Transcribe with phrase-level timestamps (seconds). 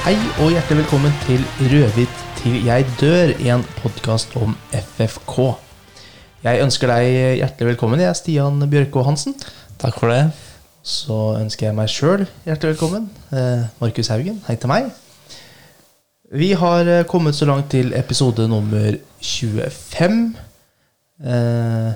[0.00, 5.34] Hei og hjertelig velkommen til Rødhvit til jeg dør, en podkast om FFK.
[6.40, 7.08] Jeg ønsker deg
[7.42, 8.00] hjertelig velkommen.
[8.00, 9.34] Jeg er Stian Bjørkå Hansen.
[9.82, 10.22] Takk for det.
[10.80, 13.10] Så ønsker jeg meg sjøl hjertelig velkommen.
[13.28, 14.88] Eh, Markus Haugen, hei til meg.
[16.32, 20.22] Vi har eh, kommet så langt til episode nummer 25.
[21.20, 21.90] Eh,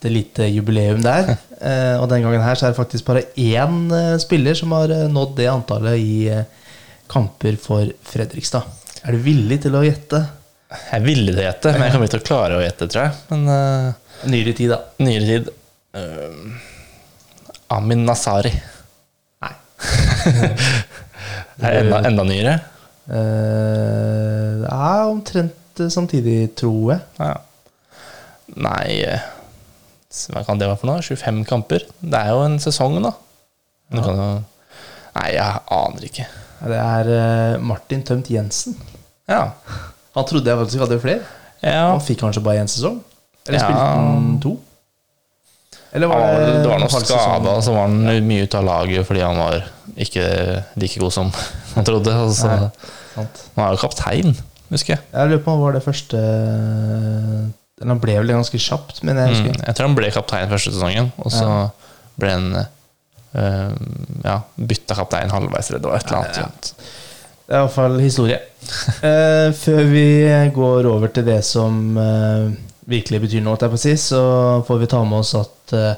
[0.00, 1.34] et lite jubileum der.
[2.00, 5.50] Og den gangen her så er det faktisk bare én spiller som har nådd det
[5.52, 6.16] antallet i
[7.10, 8.62] kamper for Fredrikstad.
[9.04, 10.20] Er du villig til å gjette?
[10.70, 12.86] Jeg er villig til å gjette, men jeg kommer ikke til å klare å gjette,
[12.92, 13.12] tror jeg.
[13.32, 13.88] Men uh,
[14.30, 14.78] Nyere tid, da.
[15.02, 15.48] nyere tid
[15.96, 18.52] uh, Amin Nasari.
[19.42, 19.54] Nei.
[21.60, 22.54] Er det enda, enda nyere?
[23.10, 27.00] Uh, det er omtrent eh, samtidig, tror jeg.
[27.18, 27.34] Ja.
[28.60, 29.22] Nei eh,
[30.32, 31.02] Hva kan det være for noe?
[31.04, 31.84] 25 kamper?
[32.00, 33.12] Det er jo en sesong, da.
[33.90, 34.02] Ja.
[34.06, 34.16] kan
[35.10, 36.24] Nei, jeg aner ikke.
[36.60, 38.76] Det er eh, Martin Tømt Jensen.
[39.30, 39.52] Ja.
[40.16, 41.22] Han trodde jeg faktisk hadde flere.
[41.62, 41.86] ja.
[41.92, 42.98] Han fikk kanskje bare én sesong?
[43.48, 44.56] Eller spilte han to?
[45.92, 49.22] Eller Det var, det var noen skader, så var han mye ute av laget fordi
[49.24, 49.56] han var
[49.98, 50.26] ikke
[50.78, 51.32] like god som
[51.74, 52.14] han trodde.
[52.26, 52.68] Og så, Nei.
[53.16, 53.40] Sant.
[53.56, 54.36] han er jo kaptein,
[54.70, 55.02] husker jeg.
[55.14, 56.20] Jeg lurer på om han var det første
[57.80, 60.72] Eller han ble vel ganske kjapt, men jeg Mm, jeg tror han ble kaptein første
[60.74, 61.60] sesongen, og så Ja.
[62.20, 62.66] ble han eh,
[63.32, 66.40] ja, bytta kaptein halvveis, eller det var et eller annet.
[66.40, 66.48] Ja, ja.
[66.48, 66.96] sånt.
[67.46, 68.40] Det er iallfall historie.
[69.04, 70.08] uh, før vi
[70.54, 72.50] går over til det som uh,
[72.90, 74.20] virkelig betyr noe, si, så
[74.66, 75.94] får vi ta med oss at uh,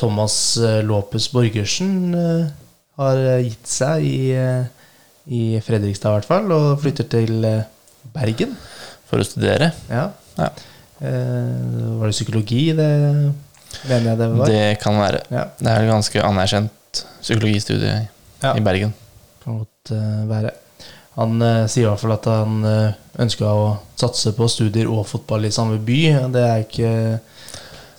[0.00, 2.48] Thomas eh, Lopez Borgersen eh,
[3.00, 4.64] har eh, gitt seg i, eh,
[5.28, 7.66] i Fredrikstad, i hvert fall, og flytter til eh,
[8.14, 8.56] Bergen.
[9.10, 9.72] For å studere.
[9.90, 10.08] Ja.
[10.38, 10.48] Ja.
[11.02, 12.90] Eh, var det psykologi, det
[13.88, 14.46] mener jeg det var?
[14.50, 15.20] Det kan være.
[15.30, 18.08] Ja, Det er et ganske anerkjent psykologistudie i-
[18.42, 18.54] Ja.
[18.56, 18.94] i Bergen.
[19.44, 20.50] kan godt uh, være.
[21.16, 25.06] Han uh, sier i hvert fall at han uh, ønska å satse på studier og
[25.06, 26.00] fotball i samme by.
[26.32, 26.92] Det er ikke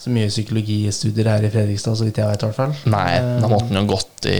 [0.01, 2.41] så mye psykologistudier her i Fredrikstad, så vidt jeg vet.
[2.41, 2.73] i hvert fall.
[2.89, 4.39] Nei, Eh, da måtte han jo gått i,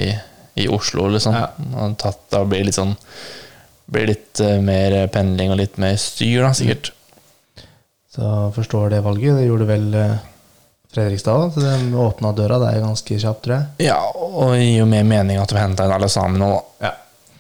[0.58, 1.36] i Oslo, liksom.
[1.38, 1.50] Ja.
[1.78, 2.96] Han tatt, da blir det litt sånn
[3.92, 6.92] blir litt eh, mer pendling og litt mer styr, da, sikkert.
[8.16, 9.38] Så forstår det valget.
[9.38, 10.16] Det gjorde vel eh,
[10.92, 13.88] Fredrikstad så de åpna døra der ganske kjapt, tror jeg.
[13.88, 16.90] Ja, og det gir jo mer mening at vi henta inn alle sammen nå, da.
[16.90, 16.92] Ja.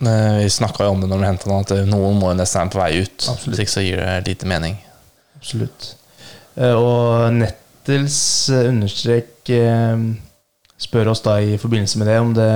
[0.07, 2.61] Eh, Vi snakka jo om det når vi henta han, at noen må jo nesten
[2.63, 3.17] være på vei ut.
[3.27, 3.49] Absolutt.
[3.51, 4.77] Hvis ikke så gir det lite mening.
[5.37, 5.89] Absolutt.
[6.55, 8.21] Eh, Og Nettels
[8.55, 9.51] eh, understrek
[10.81, 12.49] spør oss da i forbindelse med det om det,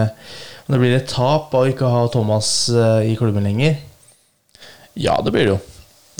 [0.66, 2.48] om det blir et tap av ikke å ha Thomas
[3.06, 3.76] i klubben lenger.
[4.98, 5.60] Ja, det blir det jo.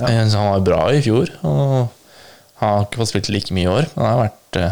[0.04, 0.10] Ja.
[0.12, 1.88] Han var jo bra i fjor, og
[2.62, 3.88] han har ikke fått spilt like mye i år.
[3.96, 4.72] Men han har vært uh,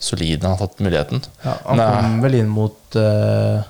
[0.00, 1.24] solid når han har fått muligheten.
[1.44, 1.88] Ja, han Nei.
[1.96, 3.60] kom vel inn mot uh,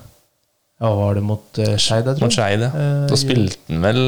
[0.81, 2.23] Ja, var det mot uh, Skeid, jeg tror?
[2.25, 2.69] Mot Skeid, ja.
[2.73, 3.99] Eh, Da spilte han vel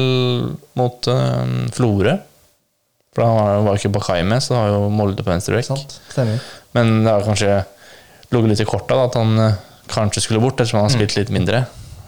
[0.80, 1.44] mot uh,
[1.76, 2.16] Florø.
[3.14, 3.28] For da
[3.62, 5.92] var jo ikke Bakai med, så da var jo Molde på venstre vekk.
[6.74, 7.60] Men det har kanskje
[8.34, 9.60] ligget litt i korta da, at han eh,
[9.92, 10.98] kanskje skulle bort, ettersom han har Mm.
[10.98, 11.60] spilt litt mindre.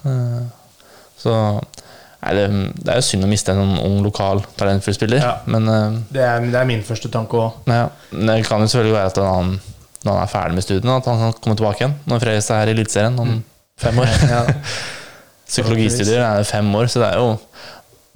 [0.03, 0.41] Eh,
[1.21, 1.35] så
[2.23, 2.45] nei, det,
[2.83, 5.21] det er jo synd å miste en sånn ung, lokal, talentfull spiller.
[5.23, 5.33] Ja.
[5.45, 7.59] Men uh, Det er, det er min første tanke òg.
[7.71, 7.87] ja.
[8.11, 9.51] det kan jo selvfølgelig være at han,
[10.05, 11.97] når han er ferdig med studiene, at han kan komme tilbake igjen.
[12.09, 13.43] Når Fredrikstad er i Eliteserien om Mm.
[13.81, 14.13] fem år.
[14.33, 14.43] Ja.
[15.47, 17.27] Psykologistudier er fem år, så det er jo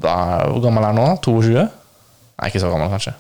[0.02, 0.14] da,
[0.52, 1.06] Hvor gammel er han nå?
[1.24, 1.62] 22?
[1.62, 3.14] Nei, ikke så gammel, kanskje.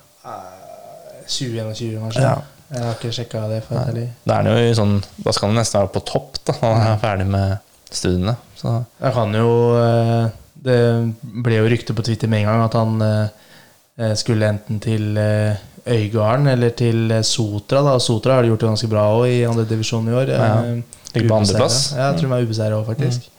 [1.32, 2.24] 21 kanskje.
[2.26, 2.34] Ja.
[2.72, 3.62] Jeg har ikke sjekka det.
[3.68, 3.96] for.
[4.28, 7.02] Da, er jo sånn, da skal han nesten være på topp da, når han er
[7.02, 7.58] ferdig med
[7.92, 8.36] studiene.
[8.60, 9.50] Så Jeg kan jo
[9.80, 10.30] eh,
[10.62, 10.78] Det
[11.22, 15.60] ble jo rykte på Twitter med en gang at han eh, skulle enten til eh,
[15.90, 17.82] Øygarden eller til eh, Sotra.
[17.82, 20.34] da Sotra har de gjort det ganske bra også i andre divisjon i år.
[20.36, 20.50] Ja.
[20.62, 21.80] Eh, Ligger på andreplass.
[21.98, 23.30] Ja, jeg tror de er ubeseira òg, faktisk.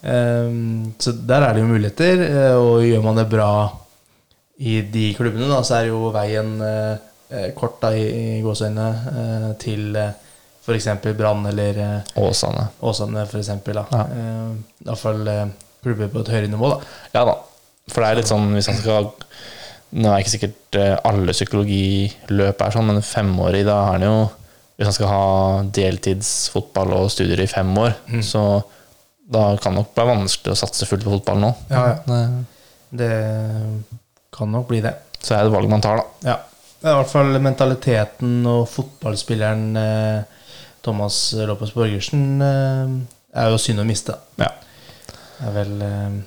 [0.00, 3.50] Um, så der er det jo muligheter, eh, og gjør man det bra
[4.60, 6.94] i de klubbene, da, så er jo veien eh,
[7.32, 8.06] eh, kort da, i,
[8.38, 10.12] i gåseøynene eh, til uh,
[10.64, 10.88] f.eks.
[11.18, 12.68] Brann eller eh, Åsane.
[12.80, 13.84] Åsane, da.
[13.90, 14.04] Ja.
[14.04, 14.56] Uh,
[14.86, 15.44] Iallfall uh,
[15.82, 16.80] klubber på et høyere nivå, da.
[17.14, 17.34] Ja da.
[17.90, 19.10] For det er litt sånn hvis han skal
[19.90, 24.12] Nå er ikke sikkert eh, alle psykologiløp er sånn, men femårig, da er han jo
[24.78, 25.24] Hvis han skal ha
[25.76, 28.22] deltidsfotball og studier i fem år, Mm.
[28.22, 28.62] så
[29.30, 31.50] da kan det nok bli vanskelig å satse fullt på fotball nå.
[31.70, 31.96] Ja, ja.
[32.06, 32.46] Det-
[32.92, 33.10] Det
[34.32, 34.94] kan nok bli det.
[35.22, 36.04] Så er det valget valg man tar, da.
[36.30, 36.36] Ja.
[36.80, 40.22] Det er i hvert fall mentaliteten og fotballspilleren eh,
[40.82, 44.14] Thomas Lopez Borgersen eh, er jo synd å miste.
[44.38, 44.48] Ja.
[45.40, 46.18] Er vel eh,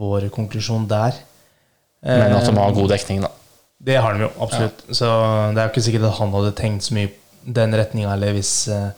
[0.00, 1.18] vår konklusjon der.
[2.06, 3.30] Men at de har Eh, god dekning, da.
[3.80, 4.82] Det har de jo, absolutt.
[4.92, 5.06] Så
[5.54, 7.12] det er jo ikke sikkert at han hadde tenkt så mye
[7.44, 8.90] den retninga, eller hvis, eh,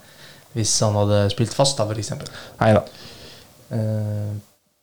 [0.54, 2.30] hvis han hadde spilt fast, da, eksempel.
[2.60, 2.82] Nei da.
[3.72, 4.32] Eh,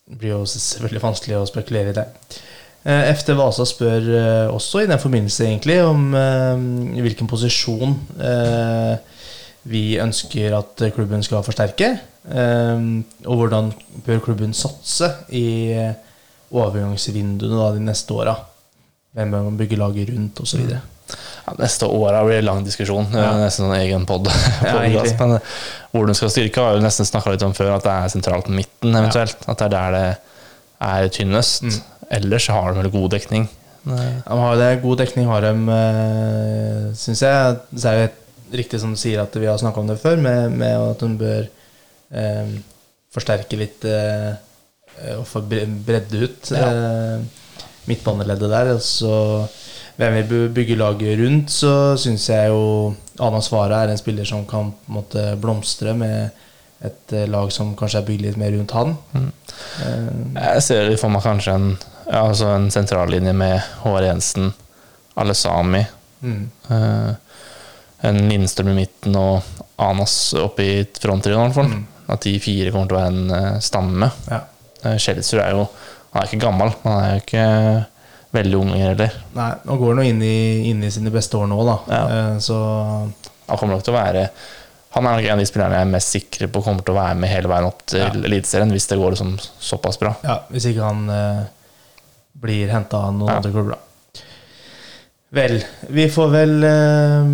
[0.10, 2.06] det blir jo selvfølgelig vanskelig å spekulere i det.
[2.88, 8.95] Eh, FT Vasa spør eh, også i den forbindelse egentlig om eh, hvilken posisjon eh,
[9.67, 11.89] vi ønsker at klubben skal forsterke.
[12.29, 12.85] eh,
[13.25, 13.73] og hvordan
[14.06, 15.94] bør klubben satse i eh,
[16.51, 18.35] overgangsvinduene da, de neste åra.
[19.17, 20.63] Hvem bør man bygge laget rundt, osv.
[20.69, 23.07] Ja, neste åra blir det lang diskusjon.
[23.11, 23.31] Det Ja.
[23.38, 24.29] Nesten en egen pod.
[24.63, 24.81] Ja,
[25.19, 25.53] men eh,
[25.91, 28.50] hvor den skal styrke, har vi nesten snakka litt om før, at det er sentralt
[28.53, 29.38] midten, eventuelt.
[29.47, 30.17] At det er der det
[30.89, 31.63] er tynnest.
[31.63, 31.79] Mm.
[32.19, 33.50] Ellers har de vel god dekning.
[33.89, 34.06] Nei.
[34.25, 37.57] De har det, god dekning har de, uh, syns jeg.
[37.75, 38.19] Så er det helt
[38.53, 41.17] riktig som du sier at vi har snakka om det før, med, med at hun
[41.19, 41.47] bør
[42.11, 42.53] eh,
[43.13, 44.33] forsterke litt eh,
[45.17, 46.69] og få bredde ut Ja.
[46.69, 47.19] eh,
[47.89, 48.73] midtbaneleddet der.
[48.75, 49.13] Og så
[49.99, 54.27] hvem vi bør bygge laget rundt, så syns jeg jo Ana Svara er en spiller
[54.27, 56.29] som kan på en måte blomstre med
[56.85, 58.93] et eh, lag som kanskje er bygd litt mer rundt han.
[59.11, 59.31] Mm.
[59.83, 61.71] Eh, Jeg ser for meg kanskje en,
[62.07, 64.53] ja, altså en sentrallinje med Håvard Jensen,
[65.19, 65.81] Alesami,
[66.23, 67.09] mm, eh,
[68.03, 69.41] en Lindstrøm i midten og
[69.79, 71.71] Anas oppe i fronttrioen, hvert fall.
[71.73, 71.85] Mm.
[72.09, 74.11] At de fire kommer til å være en eh, stamme.
[74.31, 74.41] ja.
[74.79, 75.65] Kjelsrud er jo
[76.13, 77.47] Han er ikke gammel, men han er jo ikke
[78.31, 79.11] veldig ung heller.
[79.35, 80.21] Nei, nå går han jo inn
[80.71, 81.75] inn i sine beste år nå, da.
[81.91, 81.99] Ja.
[82.15, 82.55] Eh, Så
[83.49, 84.23] Han kommer nok til å være
[84.95, 86.97] Han er nok en av de spillerne jeg er mest sikre på kommer til å
[87.01, 88.07] være med hele veien opp til Ja.
[88.09, 90.15] Eliteserien, hvis det går liksom såpass bra.
[90.23, 91.43] ja, hvis ikke han eh,
[92.39, 93.35] blir henta av noen Ja.
[93.41, 93.77] andre klubber, da.
[95.35, 95.59] Vel,
[95.93, 97.27] vi får vel uh...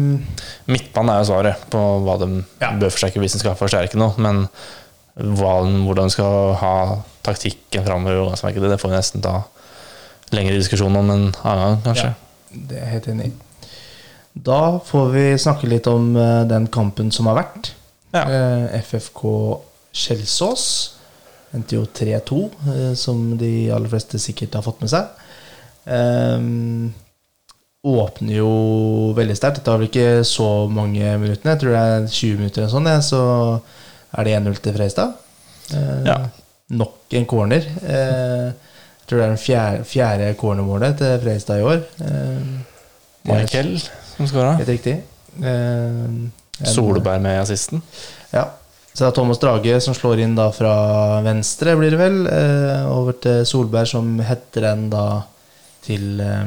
[0.67, 2.73] Midtbanen er jo svaret på hva de Ja.
[2.75, 4.47] bør forsterke hvis de skal forsterke noe, men
[5.15, 6.75] hva, hvordan de skal ha
[7.23, 9.37] taktikken framover, det får vi nesten ta
[10.35, 12.09] lengre diskusjon om en annen gang, kanskje.
[12.11, 13.35] Ja, det er jeg helt enig i.
[14.45, 17.71] Da får vi snakke litt om uh, den kampen som har vært.
[18.11, 18.25] Ja.
[18.27, 19.23] Uh, FFK
[19.95, 20.65] Kjelsås
[21.55, 25.07] endte jo 3-2, eh, som de aller fleste sikkert har fått med seg.
[25.85, 26.91] Um,
[27.85, 28.49] åpner jo
[29.17, 29.59] veldig sterkt.
[29.59, 31.53] Det tar vel ikke så mange minuttene.
[31.53, 33.21] Jeg tror det er 20 minutter eller sånn, så
[34.17, 35.13] er det 1-0 til Freistad.
[35.73, 36.17] Eh, Ja.
[36.75, 37.61] Nok en corner.
[37.85, 41.83] Eh, jeg tror det er den fjerde, fjerde cornermålet til Freistad i år.
[42.01, 42.47] Eh,
[43.29, 43.75] Michael
[44.15, 44.55] som skåra.
[44.57, 44.95] Helt riktig.
[45.43, 47.81] Eh, Solberg med assisten.
[48.33, 48.47] Ja.
[48.95, 52.21] Så det er Thomas Drage som slår inn da fra venstre, blir det vel.
[52.31, 55.23] Eh, over til Solberg, som heter den da
[55.85, 56.45] til eh,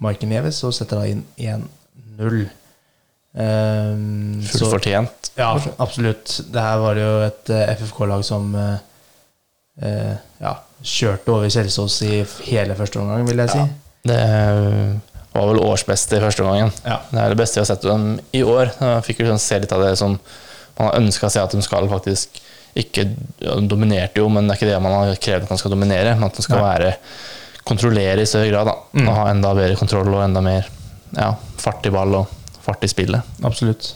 [0.00, 2.46] Michael Neves, og setter da inn 1-0.
[3.36, 3.90] Eh,
[4.48, 5.30] Fullt så- fortjent.
[5.36, 6.40] Ja, absolutt.
[6.50, 8.78] Det her var jo et eh, FFK-lag som eh,
[9.86, 13.58] eh, ja, kjørte over Kjelsås i hele første omgang, vil jeg si.
[13.58, 13.68] Ja.
[14.10, 14.20] Det
[15.34, 16.72] var vel årsbeste i første omgangen.
[16.84, 16.98] Ja.
[17.10, 18.72] Det er det beste vi har sett dem i år.
[18.80, 20.16] Jeg fikk jo sånn se litt av det som
[20.78, 22.40] man har ønska å se at de skal faktisk
[22.80, 23.02] ikke
[23.42, 25.72] ja, De dominerte jo, men det er ikke det man har krevd at de skal
[25.74, 26.12] dominere.
[26.14, 26.66] Men at de skal Nei.
[26.70, 26.92] være
[27.70, 28.66] kontrollere i større grad.
[28.70, 29.06] da Mm.
[29.08, 30.66] Og ha enda bedre kontroll og enda mer
[31.16, 31.30] ja,
[31.62, 32.26] fart i ball og
[32.60, 33.22] fart i spillet.
[33.46, 33.92] Absolutt.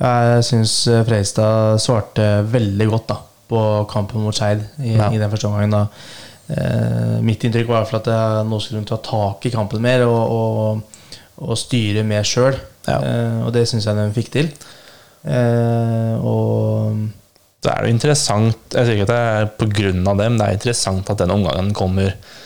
[0.00, 0.72] Jeg syns
[1.06, 3.16] Freistad svarte veldig godt da
[3.46, 5.10] på kampen mot Skeid i, Ja.
[5.14, 5.70] i den første omgangen.
[5.70, 5.86] da.
[6.48, 10.82] Eh, mitt inntrykk var at jeg, nå skulle ta tak i kampen mer og, og,
[11.42, 12.58] og styre mer sjøl.
[12.86, 12.98] Ja.
[13.02, 14.50] Eh, og det syns jeg de fikk til.
[15.26, 16.94] Eh, og
[17.62, 20.52] Så er det jo interessant Jeg sier ikke at det er av dem, det er
[20.54, 22.44] interessant at den omgangen kommer eh,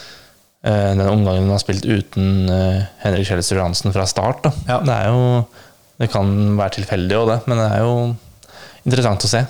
[0.60, 4.50] Den omgangen hun har spilt uten eh, Henrik Kjelsrud Hansen fra start.
[4.68, 4.80] Ja.
[4.84, 5.22] Det jo
[6.00, 7.94] Det kan være tilfeldig òg, det, men det er jo
[8.84, 9.42] interessant å se.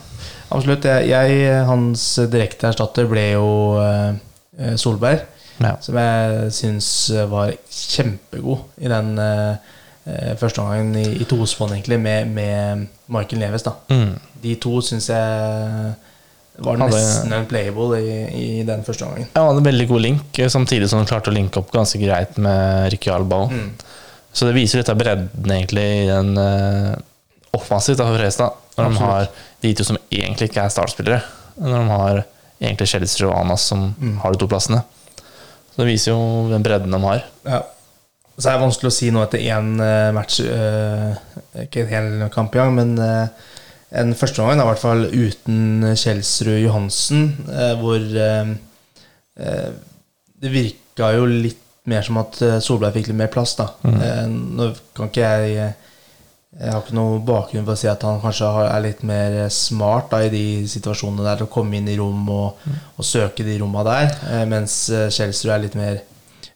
[0.50, 0.86] absolutt.
[0.86, 3.50] Jeg, jeg hans direkte erstatter ble jo
[3.82, 5.22] eh, Solberg.
[5.60, 5.76] Ja.
[5.84, 6.88] Som jeg syns
[7.30, 9.54] var kjempegod i den eh,
[10.08, 13.66] eh, første omgangen i, i tospann, egentlig, med, med Michael Neves.
[13.66, 14.14] da Mm.
[14.40, 15.94] De to syns jeg
[16.60, 19.28] var Hadde- nesten unplayable i, i den første omgangen.
[19.34, 21.98] Han hadde en veldig god link, eh, samtidig som han klarte å linke opp ganske
[22.02, 23.42] greit med Ricky Alba.
[23.50, 23.70] Mm.
[24.32, 26.94] Så det viser litt av bredden egentlig i den uh,
[27.56, 28.52] offensivt for Frestad.
[28.78, 29.26] Når de har
[29.64, 31.18] de to som egentlig ikke er startspillere.
[31.58, 32.20] Når de har
[32.60, 34.18] egentlig Kjelsrud og Anas som Mm.
[34.22, 34.84] har de to plassene.
[35.74, 37.24] Så det viser jo den bredden de har.
[37.44, 37.62] Ja.
[38.38, 41.12] Så er det vanskelig å si nå etter én eh, match, uh,
[41.64, 43.26] ikke en hel kamp engang, men uh,
[43.90, 48.52] en førsteomgang i hvert fall uten Kjelsrud Johansen, eh, hvor eh,
[49.40, 49.70] eh,
[50.40, 53.70] det virka jo litt mer som at eh, Solberg fikk litt mer plass, da.
[53.82, 53.96] Mm.
[54.06, 54.26] Eh,
[54.58, 55.86] nå kan ikke jeg eh,
[56.50, 59.52] Jeg har ikke noe bakgrunn for å si at han kanskje er litt mer eh,
[59.54, 62.64] smart da, i de situasjonene der, til å komme inn i rom og,
[62.96, 66.02] og søke de romma der, eh, mens eh, Kjelsrud er litt mer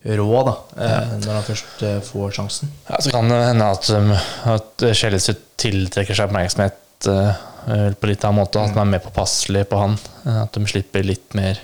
[0.04, 0.96] rå da, ja.
[1.22, 2.72] når han først eh, får sjansen.
[2.90, 4.10] Ja, så kan det hende at, um,
[4.52, 8.60] at Kjelsrud tiltrekker seg oppmerksomhet uh, på litt annen måte.
[8.62, 9.98] At de er mer påpasselige på han.
[10.26, 11.60] uh, At de slipper litt mer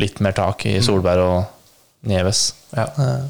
[0.00, 2.48] litt mer tak i Solberg og Neves.
[2.74, 3.20] Ja, Eh,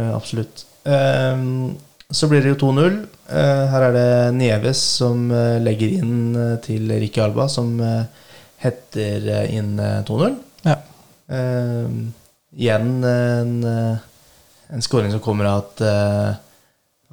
[0.00, 0.64] eh, absolutt.
[0.88, 1.76] Ehm,
[2.10, 2.96] så blir det jo 2-0.
[3.28, 8.04] Eh, her er det Neves som eh, legger inn eh, til Ricky Alba, som eh,
[8.64, 10.38] hetter eh, inn eh, 2-0.
[10.64, 10.78] Ja.
[11.28, 12.14] Ehm,
[12.56, 13.98] igjen en, eh,
[14.72, 16.32] en scoring som kommer av at, eh,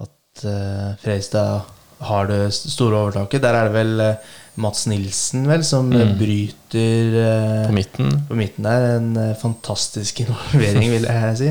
[0.07, 1.67] at eh, Freistad
[2.01, 3.41] har det store overtaket.
[3.41, 4.15] Der er det vel eh,
[4.57, 6.17] Mats Nilsen vel som eh, Mm.
[6.17, 8.11] bryter eh, På midten.
[8.29, 8.97] på midten der.
[8.97, 11.47] En eh, fantastisk involvering, vil jeg si.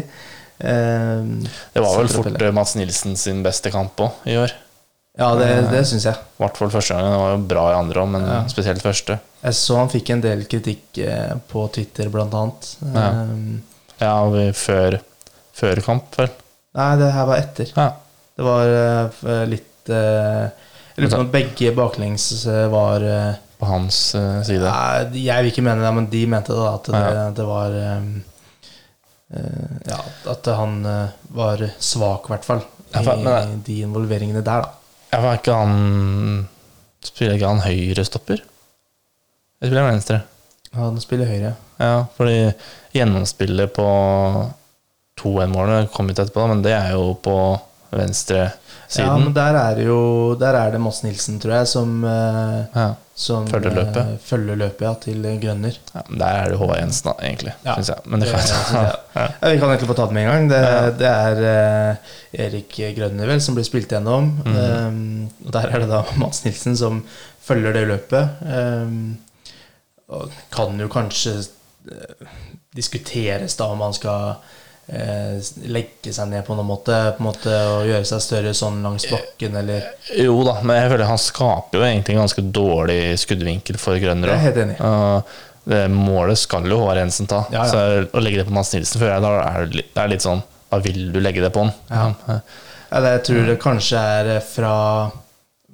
[0.59, 1.25] Eh,
[1.75, 4.53] Det var vel fort hele- eh, Mats Nilsen sin beste kamp òg i år.
[5.19, 6.15] Ja, det, det syns jeg.
[6.17, 7.13] I hvert fall første gangen.
[7.13, 8.41] Det var jo bra i andre òg, men Ja.
[8.51, 9.19] spesielt første.
[9.45, 10.99] Jeg så han fikk en del kritikk
[11.53, 12.77] på Twitter, blant annet.
[12.83, 13.05] Ja.
[13.23, 13.63] Ehm,
[14.01, 14.97] Ja, vi- før,
[15.55, 16.31] før kamp, vel.
[16.75, 17.71] nei, det her var etter.
[17.77, 17.93] Ja.
[18.37, 24.43] Det var litt Jeg lurer på om begge baklengs eh, var eh, På hans eh,
[24.47, 24.63] side.
[24.71, 27.27] Nei, jeg vil ikke mene det, men de mente da at det, Ja.
[27.35, 28.07] det var eh,
[29.91, 30.01] Ja,
[30.31, 32.63] at han eh, var svak, i hvert fall.
[32.95, 34.71] I men- de involveringene der, da.
[35.13, 36.49] Ja, var ikke han
[37.05, 38.41] Spiller ikke han høyrestopper?
[39.61, 40.21] Eller spiller han venstre?
[40.75, 41.51] Han spiller høyre.
[41.79, 42.39] Ja, fordi
[42.95, 43.85] gjennomspillet på
[45.21, 47.35] 2-1-målet kom ut etterpå, men det er jo på
[47.95, 48.47] venstre
[48.97, 52.87] Ja, men der er, jo, der er det Moss Nilsen, tror jeg, som, eh, Ja,
[53.15, 53.97] som Følger løpet.
[53.97, 55.77] eh, følger løpet ja, til Grønner.
[55.95, 57.55] ja, men Der er det Håvard Jensen, da, egentlig.
[57.65, 57.99] Ja, Synes jeg.
[58.05, 58.37] Men det det
[59.17, 59.27] ja.
[59.51, 60.49] Vi kan egentlig få ta det med en gang.
[60.51, 61.43] Det, det er
[61.91, 61.97] uh,
[62.47, 64.33] Erik Grønner vel som blir spilt gjennom.
[64.45, 64.57] Mhm.
[64.57, 67.05] Um, og der er det da Mats Nilsen som
[67.45, 68.29] følger det løpet.
[68.43, 69.17] Um,
[70.09, 71.39] og kan jo kanskje
[71.91, 72.27] uh,
[72.75, 74.37] diskuteres da om han skal
[74.87, 79.07] legge seg ned på noen måte, på en måte og gjøre seg større sånn langs
[79.09, 79.87] bakken, eller
[80.21, 84.35] Jo da, men jeg føler han skaper jo egentlig en ganske dårlig skuddvinkel for Grønner.
[84.35, 84.77] Jeg er helt enig.
[84.81, 87.47] Uh, det målet skal jo Håvard Jensen ta.
[87.49, 87.71] Ja, ja.
[87.73, 90.25] Så å legge det på Mads Nilsen før jeg da er det litt, er litt
[90.25, 91.73] sånn Da vil du legge det på han.
[91.89, 92.39] Ja.
[92.91, 94.75] Ja, det, jeg tror det kanskje er eh, fra,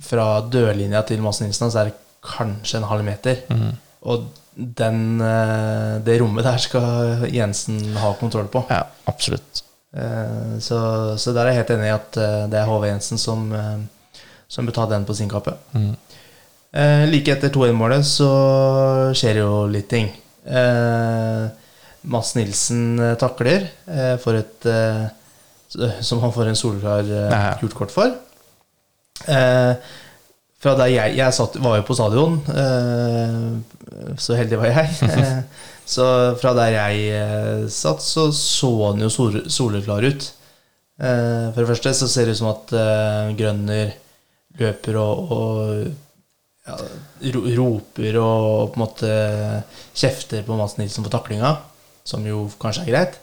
[0.01, 3.43] fra dørlinja til Mads Nilsen, så er det kanskje en halv meter.
[3.51, 3.75] Mhm.
[4.03, 8.65] Og den, eh, det rommet der skal Jensen ha kontroll på.
[8.71, 9.63] ja, absolutt.
[9.97, 10.79] Eh, Så,
[11.19, 13.49] så der er jeg helt enig i at eh, det er HV Jensen som,
[14.49, 15.57] som bør ta den på sin kappe.
[15.75, 18.31] Eh, Like etter 2-1-målet så
[19.17, 20.11] skjer jo litt ting.
[22.11, 23.67] Mads Nilsen takler
[24.23, 24.65] for et
[26.03, 27.11] Som han får en solklar
[27.61, 28.15] gult kort for.
[30.61, 34.91] Fra der jeg, jeg satt, var jo på stadion, eh, så heldig var jeg.
[35.21, 35.39] Eh,
[35.91, 36.05] så
[36.39, 40.29] fra der jeg eh, satt, så så han jo sol, soleklar ut.
[41.01, 42.73] For det første så ser det ut som at
[43.39, 43.95] Grønner
[44.61, 45.71] løper og, og
[46.69, 46.77] ja,
[47.57, 49.15] roper og på en måte
[49.97, 51.55] kjefter på Mads Nilsen for taklinga,
[52.05, 53.17] som jo kanskje er greit.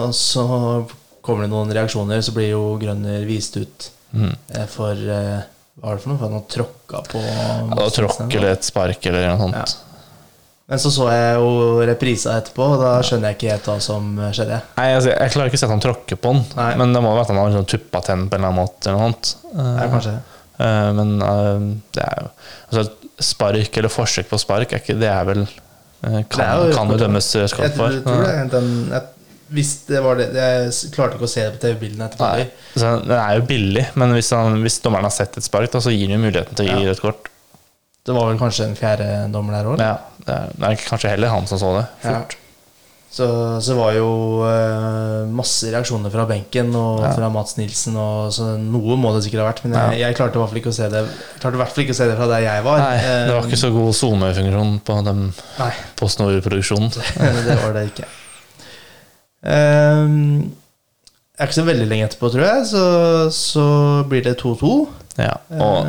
[0.00, 0.46] Og så
[1.20, 5.04] kommer det noen reaksjoner, så blir jo Grønner vist ut eh, for
[5.80, 6.20] Hva var det for noe?
[6.20, 9.76] Han har tråkka på Ja, tråkk eller et spark eller noe sånt.
[10.70, 14.10] Men så så jeg jo reprisa etterpå, og da skjønner jeg ikke helt hva som
[14.30, 14.60] skjedde.
[14.76, 16.68] Nei, altså, Jeg klarer ikke å se at han tråkker på den, Nei.
[16.78, 18.86] men det må være at han har liksom tuppa tenn på en eller annen måte.
[18.86, 19.32] Eller noe sånt.
[19.50, 20.12] Eh, Ja, kanskje
[20.60, 21.64] eh, men eh,
[21.96, 22.28] det er jo
[22.70, 22.84] altså,
[23.20, 26.76] Spark eller forsøk på spark, er ikke, det er vel eh, Kan, Det er jo-
[26.76, 27.90] kan jo dømmes skatt for.
[27.90, 28.36] Jeg tror det.
[28.54, 29.02] Den, jeg,
[29.50, 32.48] hvis det var det Jeg klarte ikke å se det på TV-bildene etterpå.
[32.78, 35.82] Så Den er jo billig, men hvis, han, hvis dommeren har sett et spark, da,
[35.82, 36.90] så gir han jo muligheten til å gi Ja.
[36.92, 37.30] rødt kort.
[38.06, 39.80] Det var vel kanskje en fjerde dommer der òg?
[39.82, 41.88] Ja, det er, det er kanskje heller han som så det.
[42.06, 42.20] Ja.
[43.10, 43.26] Så,
[43.58, 44.06] så var jo
[44.46, 47.10] uh, masse reaksjoner fra benken og Ja.
[47.16, 47.96] fra Mats Nilsen.
[47.98, 50.60] Og, så noe må det sikkert ha vært, men jeg, jeg klarte i hvert fall
[50.62, 51.02] ikke å se det
[51.42, 52.84] Klarte i hvert fall ikke å se det fra der jeg var.
[52.84, 55.24] Nei, det var ikke så god SoMe-funksjon på dem
[55.58, 56.94] Nei, på Snorre-produksjonen.
[57.50, 58.06] det var det ikke.
[59.46, 60.50] Ehm,
[61.34, 62.82] det er ikke så veldig lenge etterpå, tror jeg, så,
[63.32, 63.68] så
[64.10, 64.74] blir det 2-2.
[65.20, 65.88] Ja, og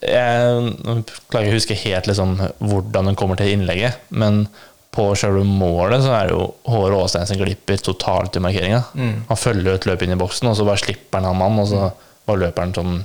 [0.00, 4.46] Ehm, jeg klarer ikke å huske helt liksom, hvordan hun kommer til innlegget, men
[4.94, 8.82] på selve målet så er det jo Håre Aastein som glipper totalt i markeringa.
[8.94, 9.26] mm.
[9.28, 11.68] Han følger et løp inn i boksen, og så bare slipper han ham mann, og
[11.70, 11.90] så
[12.26, 12.96] var løper han sånn,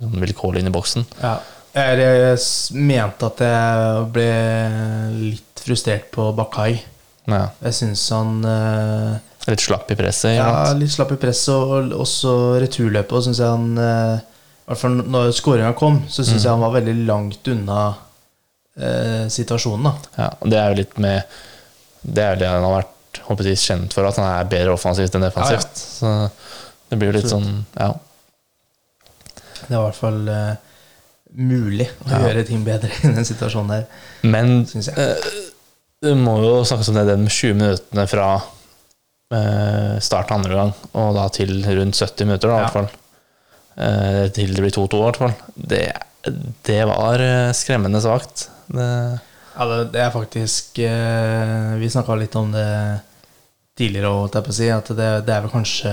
[0.00, 1.08] sånn vilkårlig inn i boksen.
[1.20, 1.36] Ja.
[1.72, 2.38] Jeg
[2.76, 4.30] mente at jeg ble
[5.16, 6.74] litt frustrert på Bakai.
[7.30, 9.18] Ja, Jeg syns han eh,
[9.52, 10.34] litt slapp i presset.
[10.36, 13.12] Ja, litt slapp i presset, og også returløpet.
[13.12, 14.20] Og synes jeg han eh,
[14.66, 16.44] hvert fall når skåringa kom, så syns Mm.
[16.44, 17.80] jeg han var veldig langt unna
[18.78, 19.84] eh, situasjonen.
[19.84, 21.22] da Ja, og det er jo litt med
[22.02, 25.14] Det er jo det han har vært håper kjent for, at han er bedre offensivt
[25.14, 25.76] enn defensivt.
[25.76, 26.30] Så
[26.90, 27.92] det blir jo litt sånn Ja.
[29.68, 30.54] Det er i hvert fall uh,
[31.38, 32.18] mulig å Ja.
[32.26, 33.84] gjøre ting bedre i den situasjonen der,
[34.26, 35.14] Men syns eh,
[36.02, 38.28] Det må jo snakkes om det de 20 minuttene fra
[39.34, 42.88] eh, start andre gang, og da til rundt 70 minutter, da, i hvert fall.
[43.76, 45.36] Eh, til det blir 2-2, i hvert fall.
[45.54, 45.84] Det,
[46.66, 48.48] det var eh, skremmende svakt.
[48.66, 48.88] Det,
[49.52, 52.68] Ja, det, det er faktisk eh, Vi snakka litt om det
[53.76, 55.92] tidligere, holdt jeg på å si, at det, det er vel kanskje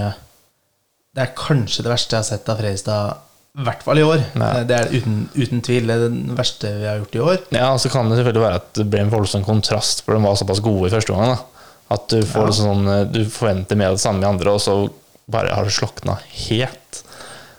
[1.15, 3.25] Det er kanskje det verste jeg har sett av Fredrikstad,
[3.57, 4.21] i hvert fall i år.
[4.35, 4.49] Ja.
[4.59, 7.37] Eh, Det er uten, uten tvil det er det verste vi har gjort i år.
[7.51, 10.35] ja, så kan det selvfølgelig være at det ble en voldsom kontrast, for de var
[10.35, 11.39] såpass gode i første omgang.
[11.91, 12.47] At du får Ja.
[12.47, 14.89] liksom sånn eh, Du forventer mer av det samme i andre, og så
[15.29, 17.03] bare har det slokna helt.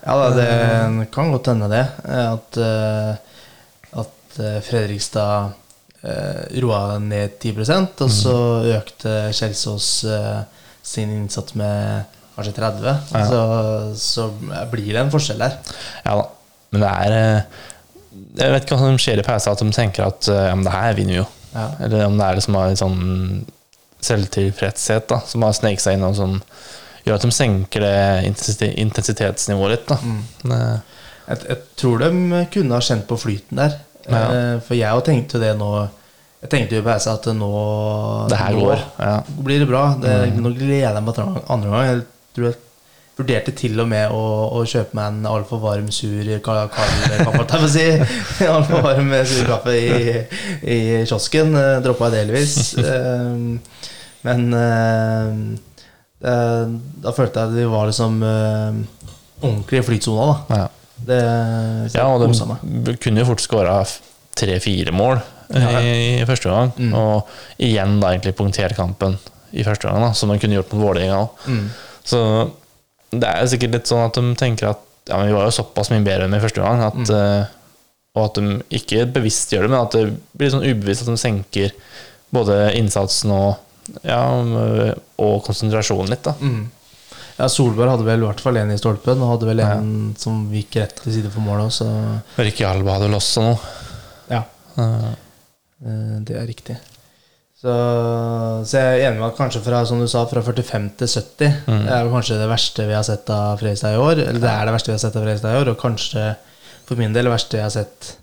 [0.06, 1.86] Ja da, det kan godt hende det.
[2.08, 3.16] At, eh,
[4.00, 5.52] at Fredrikstad
[6.62, 8.34] roa ned 10% og så
[8.78, 9.88] økte Kjelsås
[10.82, 12.04] sin innsats med
[12.36, 13.24] kanskje 30 Ja.
[13.28, 13.40] så,
[13.96, 14.28] så
[14.70, 15.58] blir det en forskjell der.
[16.04, 16.24] Ja da.
[16.72, 17.42] Men det er eh,
[18.38, 20.64] Jeg vet ikke hva som skjer i pausen, at de tenker at eh, ja, men
[20.66, 21.26] det her vinner vi jo.
[21.54, 21.68] Ja.
[21.82, 23.00] Eller om det er liksom en sånn
[24.00, 26.38] selvtilfredshet da, som har sneket seg inn og som
[27.04, 27.98] gjør at de senker det
[28.80, 29.86] intensitetsnivået litt.
[29.90, 29.98] Da.
[30.02, 30.22] Mm.
[30.42, 30.80] Det-
[31.30, 33.74] Jeg, jeg tror de kunne ha kjent på flyten der.
[34.08, 34.22] Ja.
[34.32, 35.88] Eh, For jeg òg tenkte jo det nå
[36.42, 37.50] Jeg tenkte jo på pausa at nå
[38.30, 38.78] Det her går.
[38.98, 39.22] Ja.
[39.44, 39.94] blir det bra.
[40.00, 40.40] Det, Mm.
[40.42, 41.84] Nå gleder jeg meg til andre gang.
[41.86, 42.06] Jeg
[42.40, 42.60] tror jeg
[43.20, 44.20] vurderte til og med å,
[44.56, 47.68] å kjøpe meg en altfor varm, sur kald kaffe.
[47.68, 47.86] si.
[48.48, 50.22] Altfor varm, sur kaffe i,
[50.64, 50.78] i
[51.08, 51.52] kiosken.
[51.58, 52.54] Eh, Droppa jeg delvis.
[52.80, 53.86] Eh,
[54.20, 55.32] Men eh,
[56.20, 58.80] da følte jeg at vi var liksom eh,
[59.40, 60.58] ordentlig i flytsona, da.
[60.58, 60.66] Ja.
[61.00, 61.20] Det
[61.94, 63.78] ja, og de kunne jo fort skåra
[64.36, 65.16] tre-fire mål
[65.56, 65.62] i,
[66.20, 66.74] i første gang.
[66.76, 66.92] Mm.
[66.92, 69.16] Og igjen da egentlig punktert kampen
[69.56, 71.48] i første gang, da, som de kunne gjort mot Vålerenga òg.
[72.10, 72.20] Så
[73.10, 75.90] det er sikkert litt sånn at de tenker at ja, men vi var jo såpass
[75.90, 77.56] mye bedre enn i første gang, at, mm.
[78.14, 80.02] og at de ikke bevisst gjør det, men at det
[80.38, 81.72] blir sånn ubevisst at de senker
[82.30, 83.56] både innsatsen og,
[84.06, 84.20] ja,
[85.18, 86.22] og konsentrasjonen litt.
[86.28, 86.36] da.
[86.38, 86.68] Mm.
[87.40, 90.44] Ja, Solberg hadde vel i hvert fall én i stolpen, og hadde vel en som
[90.52, 91.72] gikk rett til side for målet.
[91.80, 91.88] så
[92.38, 93.74] Rikke Alba hadde vel også noe.
[94.30, 94.44] ja.
[94.76, 95.10] Eh,
[95.80, 96.76] Eh, Det er riktig.
[97.60, 97.72] Så,
[98.64, 101.58] så jeg er enig med at kanskje fra som du sa, fra 45 til 70
[101.68, 101.82] Mm.
[101.92, 104.22] er kanskje det verste vi har sett av Fredrikstad i år.
[104.30, 106.24] Eller det er det verste vi har sett av Fredrikstad i år, og kanskje
[106.88, 108.14] for min del det verste jeg har sett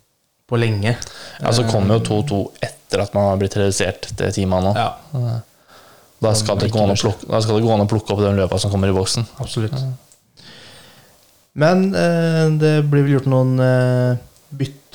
[0.49, 0.95] på lenge.
[1.43, 4.73] ja, så kom jo 2-2 etter at man har blitt redusert til ti mann nå.
[4.75, 4.89] Ja,
[6.17, 8.23] Da skal, det gå an å plukke, da skal det gå an å plukke opp
[8.23, 9.27] den løpa som kommer i boksen.
[9.37, 9.75] absolutt.
[11.53, 14.17] Men eh, det blir vel gjort noen eh,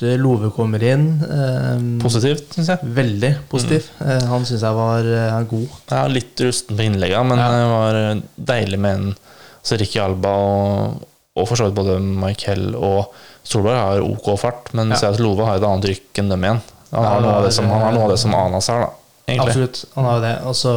[0.03, 0.21] bytte.
[0.21, 1.05] Love kommer inn.
[1.23, 2.79] Eh, Positivt, syns jeg.
[2.99, 3.87] Veldig positiv.
[4.03, 5.67] Eh, han syns jeg var eh, god.
[5.91, 7.49] Ja, litt rusten på innleggene, men Ja.
[7.51, 8.21] det var eh,
[8.53, 9.15] deilig med en
[9.63, 11.03] så Ricky Alba og,
[11.39, 13.13] og for så vidt både Michael og
[13.47, 14.95] Solberg har OK fart, men Ja.
[14.99, 16.61] ser at Love har et annet rykk enn dem igjen.
[16.93, 18.89] Han har, noe av det som, han har som Anas har, da.
[19.27, 19.47] Egentlig.
[19.49, 19.85] Absolutt.
[19.95, 20.33] Han har jo det.
[20.45, 20.73] Og så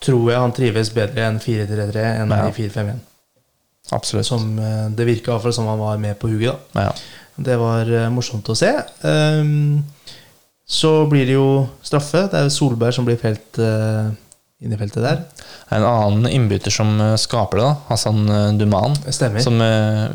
[0.00, 2.48] tror jeg han trives bedre enn 4-3-3 enn Ja.
[2.48, 2.98] i 4-5-1.
[3.92, 4.26] Absolutt.
[4.26, 6.56] Som eh, Det virka iallfall som han var med på hugget.
[6.74, 6.92] da Ja.
[7.38, 8.72] Det var eh, morsomt å se.
[9.06, 9.82] Ehm,
[10.68, 12.26] så blir det jo straffe.
[12.32, 14.10] Det er Solberg som blir felt uh,
[14.60, 15.20] inn i feltet der.
[15.72, 19.40] En annen innbytter som eh, skaper det, da, Hassan eh, Duman, stemmer.
[19.44, 20.08] som eh,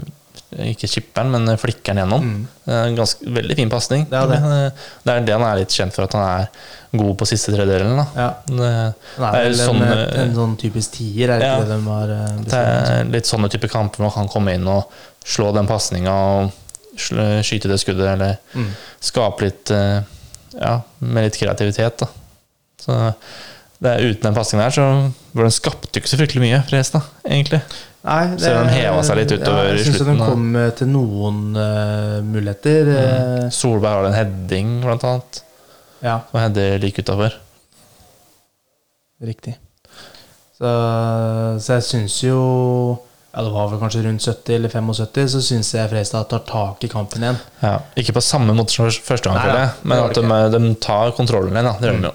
[0.74, 2.26] ikke chipper den, men flikker den gjennom.
[2.28, 2.42] Mm.
[2.70, 4.04] Eh, Ganske, veldig fin pasning.
[4.12, 4.40] Det er det.
[5.08, 7.96] det er det han er litt kjent for, at han er god på siste tredelen.
[8.02, 8.06] Da.
[8.20, 8.28] Ja.
[8.46, 8.72] Det,
[9.16, 11.56] Han Det er er vel sånn, en, eh, en sånn typisk tier, er det Ja.
[11.62, 12.52] ikke det de har bestemt?
[12.52, 12.66] Det
[13.00, 14.92] er litt sånne type kamper hvor han kan komme inn og
[15.26, 16.52] slå den pasninga og
[16.98, 18.68] skyte det skuddet, eller Mm.
[19.02, 20.02] skape litt eh,
[20.54, 22.08] Ja, med litt kreativitet, da.
[22.84, 22.98] Så
[23.82, 24.84] det er, uten den pasningen der, så
[25.34, 27.62] den skapte ikke så fryktelig mye, Fredrikstad, egentlig.
[28.04, 30.28] Nei, det, Selv om den heva seg litt utover ja, i Jeg syns slutten, den
[30.28, 32.92] kom eh, til noen uh, muligheter.
[32.92, 33.50] Mm.
[33.56, 35.42] Solberg har en heading, blant annet,
[36.04, 37.40] ja, og header like utafor.
[39.24, 39.56] riktig.
[40.58, 40.70] Så,
[41.64, 42.40] så jeg syns jo
[43.34, 46.84] ja, Det var vel kanskje rundt 70 eller 75, så syns jeg Freistad tar tak
[46.86, 47.40] i kampen igjen.
[47.64, 51.16] Ja, ikke på samme måte som første gang, føler jeg, men at de, de tar
[51.18, 51.72] kontrollen igjen.
[51.82, 52.14] Det gjør de jo.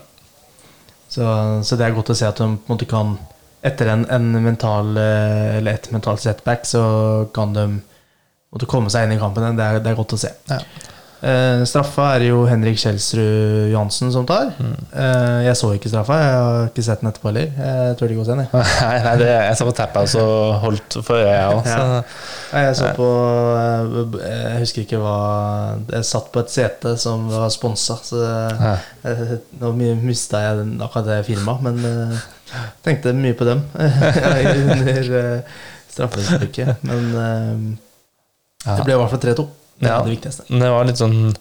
[1.08, 1.24] Så,
[1.64, 3.16] så det er godt å se at de på en måte kan
[3.64, 6.82] Etter en, en mental eh, Eller et mentalt setback, så
[7.34, 7.64] kan de
[8.54, 9.58] måtte komme seg inn i kampen igjen.
[9.58, 10.30] Det er, det er godt å se.
[10.46, 10.60] Ja.
[11.18, 14.52] Eh, straffa er jo Henrik Kjelsrud Johansen som tar.
[14.54, 14.74] Mm.
[14.92, 17.48] Eh, jeg så ikke straffa, jeg har ikke sett den etterpå heller.
[17.58, 18.44] Jeg tør ikke å se den.
[18.44, 18.68] jeg.
[18.84, 21.68] Nei, nei det, jeg så på Taphouse og holdt for øya, jeg òg.
[21.72, 22.62] Ja.
[22.62, 23.08] Jeg så på
[23.58, 25.16] eh, Jeg husker ikke hva
[25.90, 28.72] Jeg satt på et sete som var sponsa, så ja.
[29.10, 32.26] eh, nå mista jeg den, akkurat det firmaet, men uh,
[32.86, 36.86] tenkte mye på dem under uh, straffesparket.
[36.86, 39.48] Men uh, det ble i hvert fall 3-2.
[39.80, 40.00] Det Ja.
[40.00, 40.44] er det viktigste.
[40.48, 41.34] Det var litt sånn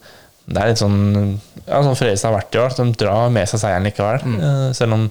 [0.48, 2.76] det er litt sånn ja, sånn Fredrikstad har vært i år.
[2.76, 4.22] De drar med seg seieren likevel.
[4.24, 4.38] Mm.
[4.40, 5.10] Eh, Selv om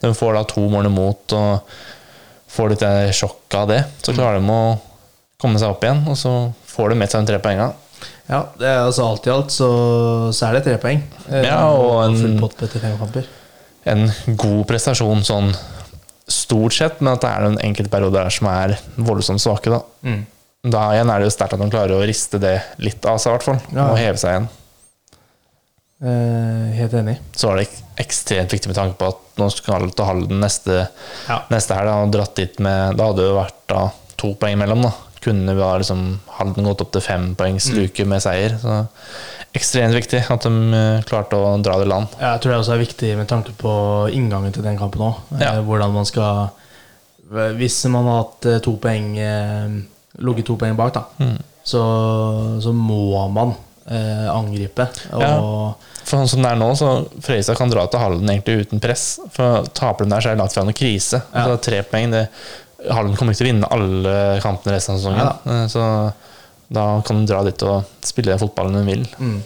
[0.00, 1.60] de får da to mål imot og
[2.48, 4.78] får litt sjokk av det, så klarer de å
[5.38, 6.06] komme seg opp igjen.
[6.08, 6.32] Og så
[6.66, 7.74] får de med seg de tre poengene.
[8.30, 9.68] Ja, det er altså alt i alt så,
[10.32, 11.02] så er det tre poeng.
[11.30, 13.26] Eh, Ja, og en- full pott på etter fem kamper.
[13.84, 15.54] En god prestasjon sånn
[16.28, 19.70] stort sett, men at det er noen enkelte perioder der som er voldsomt svake.
[19.70, 19.80] Da.
[20.04, 20.26] Mm.
[20.64, 23.30] Da igjen er det jo sterkt at de klarer å riste det litt av seg,
[23.30, 23.60] i hvert fall.
[23.74, 23.90] Ja.
[23.92, 24.48] Og heve seg igjen.
[25.98, 27.16] Eh, helt enig.
[27.34, 30.88] Så var det ek- ekstremt viktig med tanke på at nå skal til Halden neste,
[31.28, 31.42] Ja.
[31.50, 31.88] neste helg.
[31.88, 34.82] Og dratt dit med Da hadde det jo vært da to poeng imellom.
[34.82, 38.06] da Kunne vi ha liksom Halden gått opp til fem mm.
[38.06, 38.50] med seier.
[38.58, 38.86] Så
[39.54, 42.06] ekstremt viktig at de eh, klarte å dra det i land.
[42.20, 45.16] Ja, Jeg tror det også er viktig med tanke på inngangen til den kampen òg.
[45.40, 45.60] Ja.
[45.62, 46.50] Hvordan man skal
[47.30, 49.82] Hvis man har hatt eh, to poeng eh,
[50.18, 51.36] ligget to poeng bak, da, Mm.
[51.64, 51.82] så,
[52.62, 53.54] så må man
[53.90, 54.88] eh, angripe.
[55.12, 55.36] Og Ja.
[56.08, 56.86] For sånn som det er nå, så
[57.20, 59.18] Fredrikstad kan dra til Halden egentlig uten press.
[59.34, 61.20] For taper de der, så er det langt fra noen krise.
[61.34, 61.42] Ja.
[61.44, 62.22] Altså, tre poeng det,
[62.88, 65.20] Halden kommer ikke til å vinne alle kampene resten av sesongen.
[65.20, 65.52] Ja.
[65.52, 66.12] Eh, Så
[66.72, 69.06] da kan du dra dit og spille fotballen hun vil.
[69.18, 69.38] mm.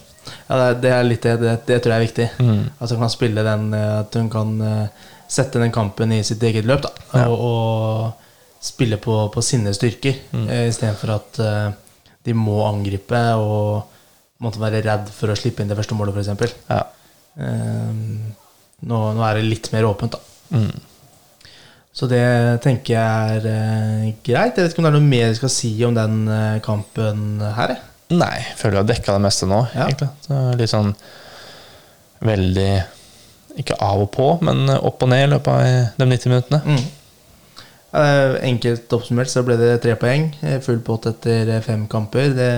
[0.50, 1.56] ja, det, er- er litt det, det.
[1.66, 2.28] Det tror jeg er viktig.
[2.38, 2.62] Mm.
[2.80, 4.86] At hun kan spille den eh, At hun kan eh,
[5.28, 6.90] sette den kampen i sitt eget løp, da.
[7.14, 7.26] Ja.
[7.28, 8.12] Og, og
[8.62, 10.44] spille på, på sine styrker, Mm.
[10.46, 10.52] mm.
[10.70, 11.72] istedenfor at eh,
[12.24, 13.88] de må angripe og
[14.42, 16.54] måtte være redd for å slippe inn det første målet, f.eks.
[16.70, 16.82] Ja.
[17.34, 18.32] Um,
[18.86, 20.20] nå, nå er det litt mer åpent, da.
[20.54, 20.72] Mm.
[21.92, 22.22] Så det
[22.64, 24.56] tenker jeg er eh, greit.
[24.56, 27.42] Jeg vet ikke om det er noe mer vi skal si om den eh, kampen
[27.58, 27.74] her.
[27.76, 28.16] jeg.
[28.16, 29.86] Nei, jeg føler jeg har dekka det meste nå, Ja.
[30.58, 30.90] litt sånn
[32.22, 32.72] veldig
[33.60, 36.60] Ikke av og på, men opp og ned i løpet av de 90 minuttene.
[36.64, 36.84] Mm.
[37.92, 40.30] Eh, enkelt oppsummert så ble det tre poeng.
[40.42, 42.30] eh, Full pott etter eh, fem kamper.
[42.36, 42.50] Det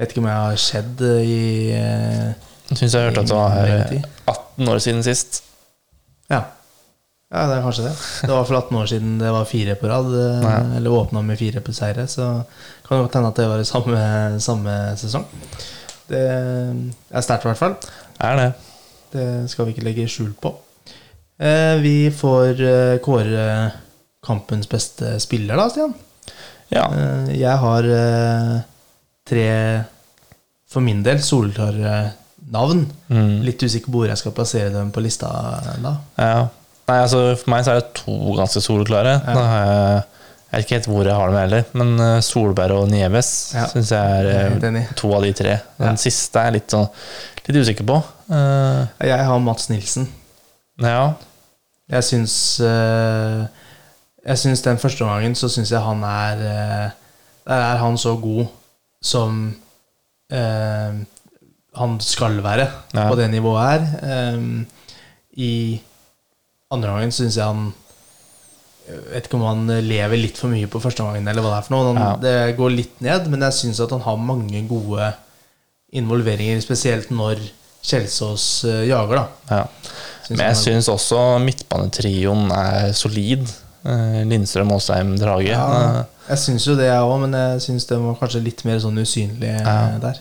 [0.00, 1.38] vet ikke om jeg har skjedd i
[1.72, 4.08] Jeg syns jeg hørte at det var Lenge eh, tid.
[4.28, 5.40] 18 år siden sist.
[6.30, 6.42] Ja.
[7.32, 7.94] ja, det er kanskje det.
[8.28, 10.12] Det var for 18 år siden det var fire på rad.
[10.44, 10.54] Nei.
[10.78, 12.04] Eller åpna med fire på seire.
[12.06, 12.28] Så
[12.86, 14.04] kan det godt hende at det var i samme,
[14.40, 15.24] samme sesong.
[16.10, 17.74] Det er sterkt, i hvert fall.
[18.20, 18.48] Er det.
[19.10, 20.52] Det skal vi ikke legge skjul på.
[21.82, 22.60] Vi får
[23.02, 23.44] kåre
[24.26, 25.94] kampens beste spiller, da, Stian.
[26.70, 26.84] Ja.
[26.94, 28.56] Eh, jeg har eh,
[29.26, 29.46] tre,
[30.70, 32.12] for min del, soleklare
[32.50, 32.84] navn.
[33.10, 33.40] Mm.
[33.46, 35.30] Litt usikker på hvor jeg skal plassere dem på lista
[35.82, 35.96] da.
[36.18, 36.48] ja.
[36.90, 39.12] Nei, altså For meg så er det to ganske soleklare.
[39.22, 39.34] Ja.
[39.54, 40.00] Jeg,
[40.50, 43.68] jeg vet ikke helt hvor jeg har dem heller, men eh, Solberg og Nieves Ja.
[43.70, 45.52] syns jeg er Jeg to av de tre.
[45.78, 46.00] Den Ja.
[46.02, 46.88] siste er jeg litt, sånn,
[47.46, 48.00] litt usikker på.
[49.06, 50.08] Jeg har Mats Nilsen.
[50.82, 51.12] ja.
[51.90, 53.46] Jeg syns eh,
[54.26, 56.90] Jeg syns den første omgangen så syns jeg han er eh,
[57.48, 58.46] Der er han så god
[59.02, 59.54] som
[60.32, 60.98] eh,
[61.80, 63.06] han skal være Ja.
[63.08, 63.86] på det nivået her.
[64.02, 64.40] Eh,
[65.40, 65.80] I
[66.70, 67.70] andre gangen syns jeg han
[68.90, 71.58] jeg vet ikke om han lever litt for mye på første gangen, eller hva det
[71.60, 71.90] er for noe.
[71.94, 72.16] Han, Ja.
[72.18, 75.12] Det går litt ned, men jeg syns at han har mange gode
[75.94, 77.38] involveringer, spesielt når
[77.86, 79.26] Kjelsås eh, jager, da.
[79.50, 79.64] ja.
[80.30, 83.46] Men jeg syns også midtbanetrioen er solid.
[83.84, 85.48] Eh, Lindstrøm, Åsheim, Drage.
[85.52, 85.66] Ja,
[86.00, 88.78] Eh, jeg syns jo det, jeg òg, men jeg syns det var kanskje litt mer
[88.78, 89.98] sånn usynlig eh, Ja.
[90.02, 90.20] der.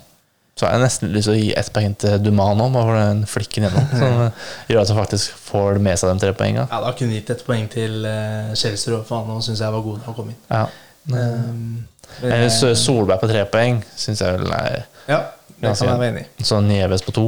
[0.60, 3.22] Så har jeg nesten lyst til å gi ett poeng til Duman òg, for den
[3.26, 3.86] flikken gjennom.
[4.02, 4.32] Som eh,
[4.74, 6.68] gjør at han faktisk får med seg de tre poengene.
[6.72, 9.86] Ja, Da kunne jeg gitt et poeng til uh, Kjelsrud, for han syns jeg var
[9.86, 10.42] god da han kom inn.
[10.50, 10.66] Ja.
[11.14, 11.88] Um,
[12.24, 15.20] Eh, eh, Solberg på tre poeng syns jeg vel er ja,
[15.62, 16.44] det kan jeg være enig i.
[16.44, 17.28] Så Nieves på to.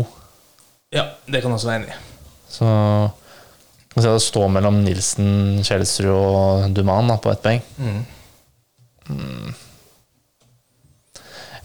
[0.92, 2.00] Ja, det kan jeg også være enig i.
[2.50, 2.66] Så
[3.96, 7.64] at det står mellom Nilsen, Kjelsrud og Duman da, på ett poeng.
[7.78, 8.06] Mm.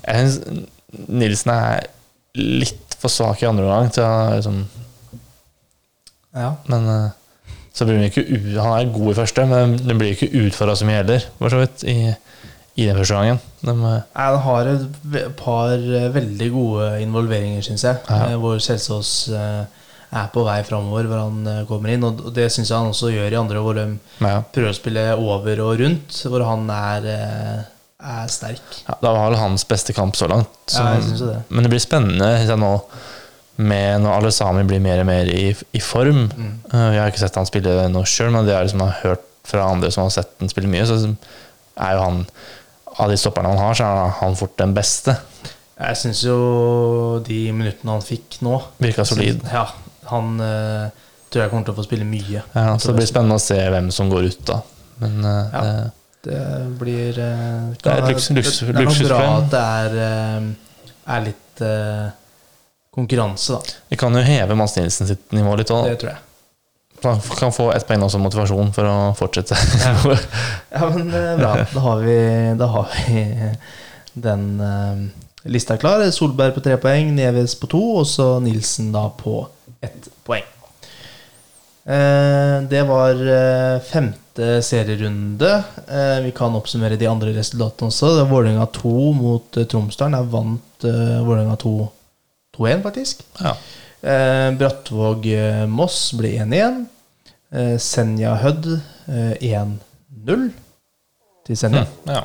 [0.07, 0.67] Jeg synes
[1.07, 1.87] Nilsen er
[2.37, 4.65] litt for svak i andre omgang til å liksom
[6.37, 6.51] Ja.
[6.69, 7.15] Men eh,
[7.77, 10.77] så blir han ikke u Han er god i første, men den blir ikke utfordra
[10.77, 12.13] så mye heller, for så vidt, i,
[12.77, 13.41] i den første gangen.
[13.61, 14.87] De, eh, Han har et
[15.39, 18.03] par eh, veldig gode involveringer, syns jeg.
[18.11, 18.37] Ja.
[18.41, 19.65] Hvor Kjelsås eh,
[20.15, 22.05] er på vei framover, hvor han eh, kommer inn.
[22.07, 23.87] Og det syns jeg han også gjør i andre, hvor de
[24.23, 24.37] ja.
[24.55, 26.21] prøver å spille over og rundt.
[26.31, 27.61] Hvor han er, eh,
[28.15, 28.81] er sterk.
[28.87, 30.53] Ja, det var vel hans beste kamp så langt.
[30.67, 31.39] Så, Ja, jeg synes det.
[31.51, 32.75] Men det blir spennende jeg, nå
[33.57, 36.27] med når alle sammen blir mer og mer i, i form.
[36.29, 36.53] Mm.
[36.73, 39.11] Eh, Jeg har ikke sett han spille nå sjøl, men det er liksom jeg har
[39.13, 42.23] hørt fra andre som har sett han spille mye, så er jo han
[42.97, 45.15] av de stopperne han har, så er han fort den beste.
[45.77, 46.37] Jeg syns jo
[47.25, 49.43] de minuttene han fikk nå Virka solid.
[49.53, 49.67] Ja,
[50.11, 50.89] han eh,
[51.31, 52.43] tror jeg kommer til å få spille mye.
[52.55, 54.61] Ja, så det blir spennende å se hvem som går ut, da.
[55.03, 55.63] Men eh, Ja.
[55.71, 55.93] det-
[56.27, 56.39] Det
[56.81, 59.93] blir eh, Det er et kan- luks- luks- det, det er bra at det er,
[60.07, 60.47] eh,
[61.15, 62.09] er litt uh,
[62.91, 63.77] konkurranse, da.
[63.93, 65.85] Vi kan jo heve Mads Nilsen sitt nivå litt òg.
[65.87, 66.19] Det tror jeg.
[67.05, 69.55] Han kan få ett poeng også motivasjon for å fortsette.
[70.73, 71.53] Ja, men eh, bra.
[71.73, 72.17] Da har vi,
[72.59, 73.23] da har vi
[74.15, 74.97] den uh,
[75.45, 76.03] lista klar.
[76.11, 79.45] Solberg på tre poeng, Neves på to, og så Nilsen da på
[79.87, 80.45] ett poeng.
[81.87, 85.53] Eh, det var eh, femte serierunde.
[85.87, 88.11] Eh, vi kan oppsummere de andre resultatene også.
[88.21, 90.19] Er Vålerenga 2 mot Tromsdalen.
[90.19, 90.87] Der vant
[91.27, 91.77] Vålerenga 2
[92.57, 93.23] 2-1, faktisk.
[93.41, 93.53] Ja.
[94.57, 96.85] Brattvåg-Moss ble 1-1.
[97.53, 98.67] Eh, Senja Hødd
[99.07, 100.49] eh, 1-0
[101.47, 101.85] til Senja.
[102.09, 102.23] ja.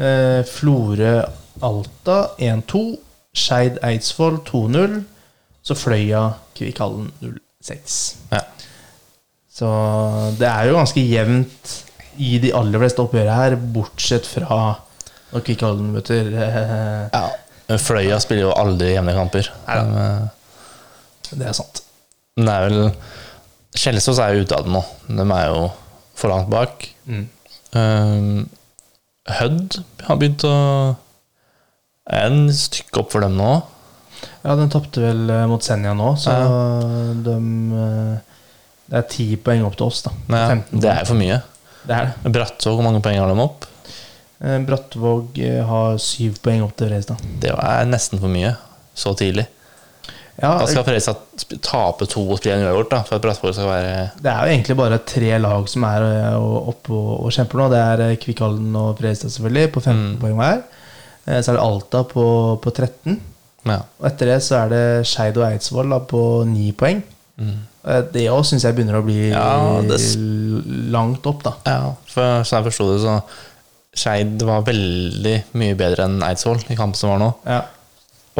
[0.00, 1.14] Eh, Florø
[1.66, 2.82] Alta 1-2.
[3.36, 5.00] Skeid Eidsvoll 2-0.
[5.62, 6.22] Så Fløya
[6.56, 7.98] Kvikkhallen 0-6.
[8.32, 8.42] Ja.
[9.52, 9.68] Så
[10.40, 11.74] det er jo ganske jevnt
[12.20, 14.60] i de aller fleste oppgjørene her, bortsett fra
[15.30, 17.76] når Kvikhallen møter eh, ja.
[17.78, 19.50] Fløya spiller jo aldri jevne kamper.
[19.68, 19.82] Ja.
[19.84, 21.84] Men, eh, Det er sant.
[22.36, 22.80] Men det er vel
[23.80, 24.80] Kjelsås er jo ute av det nå.
[25.06, 25.68] De er jo
[26.18, 26.88] for langt bak.
[27.06, 27.28] Mm.
[27.70, 28.48] Um,
[29.30, 29.76] Hødd
[30.08, 30.56] har begynt å
[32.10, 33.52] er en stykke opp for dem nå.
[34.44, 36.32] Ja, den tapte vel eh, mot Senja nå, så
[37.24, 38.14] de eh,
[38.90, 40.12] Det er ti poeng opp til oss, da.
[40.32, 41.36] Ja, 15 det er for mye.
[41.86, 42.32] Det er det.
[42.34, 43.68] Brattvåg, hvor mange poeng har de opp?
[44.40, 47.22] Eh, Brattvåg har syv poeng opp til Fredrikstad.
[47.44, 48.54] Det er nesten for mye
[48.98, 49.46] så tidlig.
[50.40, 53.68] Ja, Da skal Fredrikstad tape to og spille en uavgjort da, for at Brattvåg skal
[53.68, 53.90] være
[54.24, 56.06] det er jo egentlig bare tre lag som er
[56.40, 57.66] oppe og, og kjemper nå.
[57.72, 60.14] Det er Kvikkhallen og Fredrikstad, selvfølgelig, på 15 Mm.
[60.22, 60.62] poeng hver.
[61.30, 62.24] Så er det Alta på,
[62.64, 63.20] på 13.
[63.68, 63.80] Ja.
[64.00, 67.02] Og etter det så er det Skeid og Eidsvoll da, på 9 poeng.
[67.40, 67.58] Mm.
[67.84, 70.00] Eh, Det òg syns jeg begynner å bli Ja, det
[70.92, 71.54] langt opp, da.
[71.66, 73.18] ja, for som jeg forsto det, så
[74.00, 77.30] Skeid var veldig mye bedre enn Eidsvoll i kampen som var nå.
[77.48, 77.62] Ja.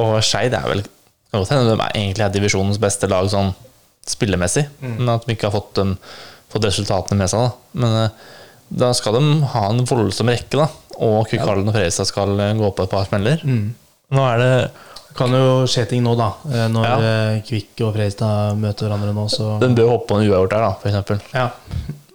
[0.00, 0.84] Og Skeid er vel
[1.30, 3.52] kan godt hende de er egentlig er divisjonens beste lag sånn
[4.10, 5.92] spillemessig, men at de ikke har fått, dem,
[6.50, 7.44] fått resultatene med seg.
[7.44, 7.78] Da.
[7.84, 8.30] Men eh,
[8.82, 9.20] da skal de
[9.52, 10.66] ha en voldsom rekke, da.
[10.98, 13.44] Og Kvikkhallen og Fredrikstad skal eh, gå på et par smeller.
[13.46, 13.68] Mm.
[14.16, 14.50] Nå er det
[15.10, 16.32] Det kan jo skje ting nå, da.
[16.48, 16.98] Eh, Når Ja.
[17.02, 20.66] eh, Kvikk og Fredrikstad møter hverandre nå, så Den bør hoppe på en uavgjort der,
[20.66, 21.20] da, for eksempel.
[21.34, 21.50] Ja.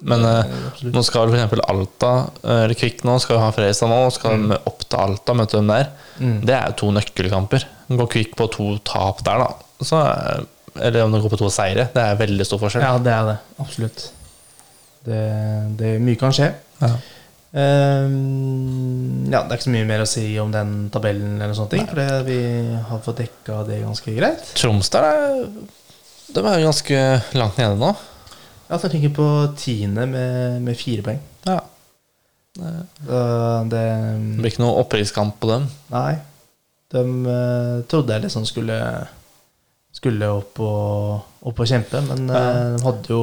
[0.06, 0.56] Men eh,
[0.94, 4.58] nå skal eksempel Alta, eh, eller Kvikk nå, skal ha Fredrikstad nå, og skal mm.
[4.64, 5.90] opp til Alta, og møte dem der.
[6.20, 6.38] Mm.
[6.46, 7.68] Det er jo to nøkkelkamper.
[7.90, 11.50] Går Kvikk på to tap der, da, så er, eller om det går på to
[11.54, 12.86] seire, det er veldig stor forskjell.
[12.86, 13.36] Ja, det er det.
[13.64, 14.08] Absolutt.
[15.06, 15.22] Det,
[15.80, 16.50] det Mye kan skje.
[16.82, 16.96] Ja.
[17.56, 21.72] Ehm, ja, Det er ikke så mye mer å si om den tabellen, eller sånne
[21.72, 22.40] ting, for vi
[22.90, 24.44] har fått dekka det ganske greit.
[24.60, 25.48] Tromsdal
[26.36, 27.00] de er jo ganske
[27.38, 27.94] langt nede nå.
[28.66, 29.28] Ja, så tenker på
[29.62, 31.20] tiende med, med fire poeng.
[31.46, 31.60] Ja.
[32.56, 32.64] Så
[33.70, 35.68] det Det blir ikke noe opprykkskamp på dem.
[35.94, 36.16] Nei.
[36.92, 38.78] De uh, trodde jeg liksom skulle
[39.96, 42.42] Skulle opp og, opp og kjempe, men Ja.
[42.76, 43.22] de hadde jo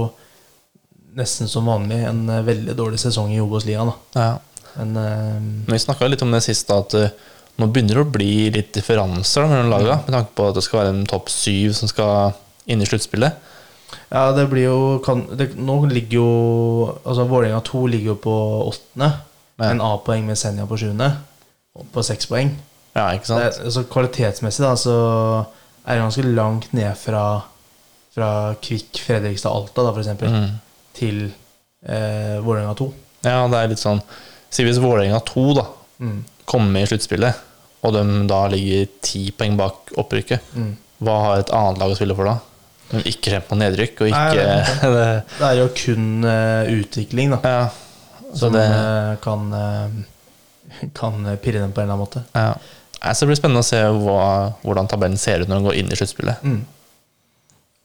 [1.18, 3.92] nesten som vanlig en eh, veldig dårlig sesong i Obos-ligaen.
[4.16, 4.38] Ja.
[4.78, 7.10] Men uh, Men vi snakka litt om det sist, at uh,
[7.60, 10.64] nå begynner det å bli litt differanser da, mellom lagene, med tanke på at det
[10.64, 12.32] skal være en topp syv som skal
[12.72, 13.50] inn i sluttspillet.
[14.12, 16.28] Ja, det blir jo kan, det, Nå ligger jo
[17.04, 18.34] Altså Vålerenga 2 ligger jo på
[18.70, 19.08] åttende.
[19.60, 19.68] Ja.
[19.68, 21.10] En A-poeng med Senja på sjuende.
[21.92, 22.54] På seks poeng.
[22.96, 23.60] Ja, ikke sant?
[23.60, 24.96] Det, så Kvalitetsmessig da så
[25.84, 27.24] er det ganske langt ned fra
[28.12, 28.28] Fra
[28.60, 30.50] Kvikk, Fredrikstad, Alta, da, for eksempel, Mm.
[30.94, 31.24] Til
[31.86, 32.86] eh, Vålerenga 2.
[33.24, 34.02] Ja, det er litt sånn
[34.52, 35.66] Si hvis Vålerenga 2 da
[36.02, 36.24] Mm.
[36.50, 37.34] kommer med i sluttspillet,
[37.86, 40.72] og de da ligger ti poeng bak opprykket, Mm.
[41.00, 42.34] hva har et annet lag å spille for da?
[42.90, 47.30] De ikke kjemper på nedrykk, og Nei, ikke det Det er jo kun uh, utvikling
[47.30, 47.68] da Ja.
[48.32, 52.24] Så som det eh, kan eh, Kan pirre dem på en eller annen måte.
[52.34, 52.54] ja.
[53.12, 55.88] Så det blir spennende å se hva, hvordan tabellen ser ut når den går inn
[55.92, 56.42] i sluttspillet.
[56.42, 56.60] Mm.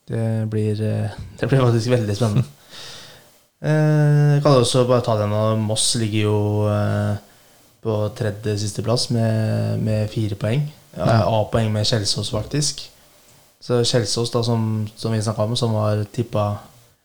[0.08, 0.76] Det blir,
[1.40, 2.44] det blir faktisk veldig spennende.
[3.62, 6.38] Eh, Jeg kan også bare ta den av Moss ligger jo
[6.70, 7.16] eh,
[7.82, 10.68] på tredje sisteplass med, med fire poeng.
[10.98, 11.24] Ja.
[11.30, 12.84] A-poeng med Kjelsås, faktisk.
[13.62, 16.52] Så Kjelsås, da, som, som vi snakka om, som var tippa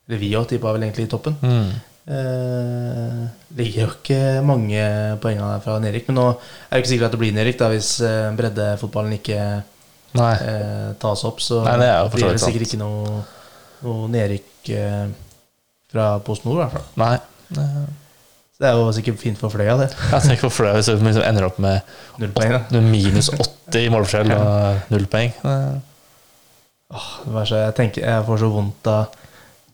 [0.07, 1.35] Eller vi òg tippa vel egentlig i toppen.
[1.41, 1.73] Mm.
[2.13, 3.19] Eh,
[3.55, 4.81] ligger jo ikke mange
[5.23, 6.09] poengene fra Nerik.
[6.09, 9.39] Men nå er det ikke sikkert at det blir Nerik da, hvis eh, breddefotballen ikke
[9.39, 11.39] eh, tas opp.
[11.41, 12.73] Så Nei, det for blir det sikkert sant.
[12.73, 13.23] ikke noe,
[13.87, 15.07] noe Nerik eh,
[15.93, 16.87] fra Post Nord, i hvert fall.
[17.03, 17.17] Nei.
[18.63, 19.89] Det er jo sikkert fint for Fløya, det.
[20.11, 21.81] Jeg tenker for fløya hvis vi liksom ender opp med
[22.21, 22.81] Null poeng, da.
[22.85, 25.33] minus 80 i målforskjell og null poeng.
[26.93, 29.19] Åh, det så, jeg tenker jeg får så vondt av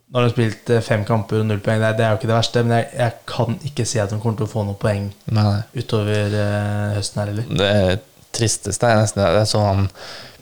[0.09, 1.81] Når de har spilt eh, fem kamper og null poeng.
[1.83, 4.17] Det det er jo ikke det verste, men jeg, jeg kan ikke si at de
[4.23, 5.59] kommer til å få noen poeng Nei.
[5.77, 7.51] utover uh, høsten her heller.
[7.59, 7.99] Det
[8.39, 9.85] tristeste er nesten det er sånn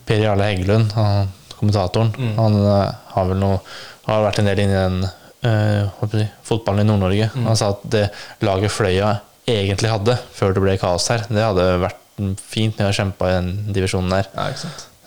[0.07, 2.33] Per Jarle Heggelund, han, kommentatoren, Mm.
[2.39, 3.59] han uh, har vel noe
[4.07, 5.01] Har vært en del inni den
[5.43, 7.30] eh, fotballen i Nord-Norge.
[7.36, 7.45] Mm.
[7.47, 8.06] Han sa at det
[8.41, 12.04] laget Fløya egentlig hadde før det ble kaos her, det hadde vært
[12.41, 14.28] fint med å kjempe i den divisjonen der.
[14.34, 14.47] Ja.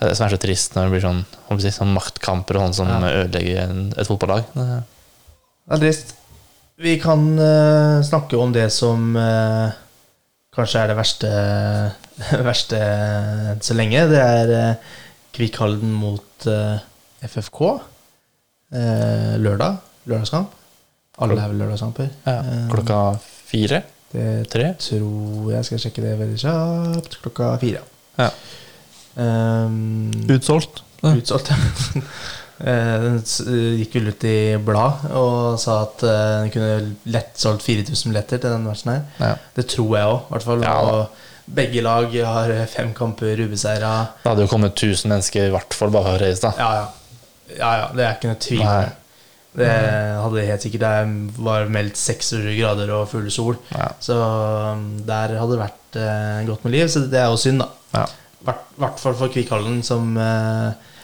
[0.01, 1.19] Det er det som er så trist når det blir sånn,
[1.61, 3.11] si, sånn maktkamper og sånn som Ja.
[3.25, 4.43] ødelegger en, et fotballag.
[4.55, 4.83] Det-
[5.69, 6.15] Det er trist.
[6.81, 9.69] Vi kan uh, snakke om det som uh,
[10.55, 11.29] kanskje er det verste,
[12.49, 12.79] verste
[13.61, 14.07] så lenge.
[14.09, 14.75] Det er uh,
[15.31, 16.79] Kvikkhalden mot eh,
[17.23, 17.61] FFK.
[18.73, 19.77] eh, lørdag.
[20.09, 20.57] Lørdagskamp.
[21.21, 22.09] Alle er vel lørdagskamper.
[22.25, 22.99] Ja, Eh, klokka
[23.51, 23.83] fire?
[24.11, 24.73] Det Tre?
[24.79, 27.19] tror jeg skal sjekke det veldig kjapt.
[27.23, 27.81] Klokka fire.
[28.19, 28.29] Ja.
[29.15, 30.83] Um, Utsolgt.
[31.03, 31.15] Ja.
[31.15, 32.01] Utsolgt, ja.
[32.61, 33.23] Eh, Den
[33.79, 38.37] gikk vel ut i blad og sa at eh, den kunne lett solgt 4000 billetter
[38.43, 38.99] til den matchen her.
[39.17, 39.31] Ja.
[39.57, 40.61] Det tror jeg òg, i hvert fall.
[40.67, 40.75] Ja.
[40.85, 43.95] Og begge lag har fem kamper ubeseira.
[44.21, 46.85] Det hadde jo kommet 1000 mennesker i hvert fall bare å reise da Ja, ja.
[47.55, 47.87] ja, ja.
[47.97, 48.61] Det er ikke noe tvil.
[48.61, 48.91] Nei.
[49.51, 53.57] Det hadde helt sikkert Det var meldt 26 grader og full sol.
[53.73, 53.89] Ja.
[53.99, 56.87] Så um, der hadde det vært eh, godt med liv.
[56.91, 57.67] Så det er jo synd, da.
[57.91, 58.55] I ja.
[58.79, 60.95] hvert fall for Kvikkhallen, som eh,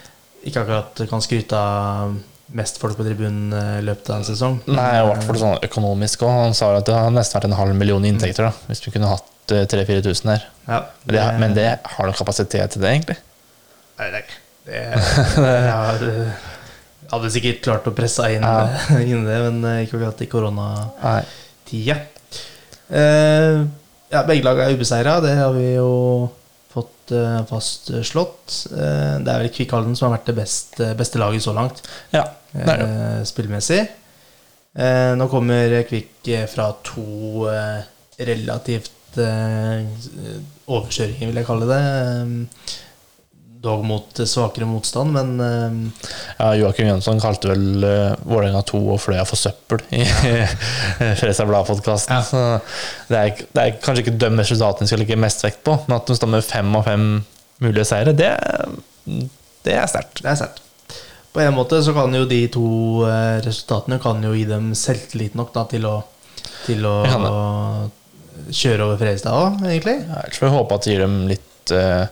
[0.47, 2.15] ikke akkurat kan skryte av
[2.55, 4.59] mest folk på tribunen eh, i løpet av en sesong.
[4.71, 6.35] Nei, i hvert fall sånn økonomisk òg.
[6.47, 8.89] Han sa at det har nesten vært en halv million i inntekter, da, hvis du
[8.93, 10.45] kunne hatt eh, 3000-4000 her.
[10.67, 13.17] Ja, Men det, men det har du kapasitet til det, egentlig?
[13.97, 14.23] Nei, det,
[14.69, 16.45] det Jeg det eh,
[17.11, 18.67] hadde sikkert klart å presse inn, Ja.
[19.03, 21.97] inn det, men eh, ikke akkurat i koronatida.
[22.87, 23.61] Eh,
[24.13, 25.91] ja, begge lag er ubeseira, det har vi jo
[26.71, 28.57] fått eh, fastslått.
[28.71, 31.81] Eh, det er vel Kvikkhallen som har vært det beste, beste laget så langt.
[32.15, 32.89] Ja, det er det.
[32.89, 33.81] eh, spillmessig.
[34.77, 37.81] Eh, nå kommer Kvikk eh, fra to eh,
[38.27, 39.83] relativt eh,
[40.67, 41.81] overkjøringer, vil jeg kalle det.
[43.57, 45.91] Eh, dog mot svakere motstand, men eh,
[46.37, 50.03] Ja, Joakim Jønsson kalte vel uh, Vålerenga 2 og Fløya for søppel i
[50.97, 52.15] Fredrikstad Blad-podkasten.
[52.15, 52.59] Ja.
[53.07, 56.07] Det det er kanskje ikke de resultatene vi skal legge mest vekt på, men at
[56.07, 57.07] de står med fem av fem
[57.63, 58.31] mulige seire, det,
[59.65, 60.21] det er sterkt.
[60.21, 60.61] det er sterkt.
[61.33, 62.67] På en måte så kan jo de to
[63.05, 65.95] eh, resultatene kan jo gi dem selvtillit nok da, til å,
[66.65, 66.93] til å
[68.53, 69.97] kjøre over Fredrikstad òg, egentlig.
[70.05, 72.05] Ja, Ellers får vi håpe at det gir dem litt uh,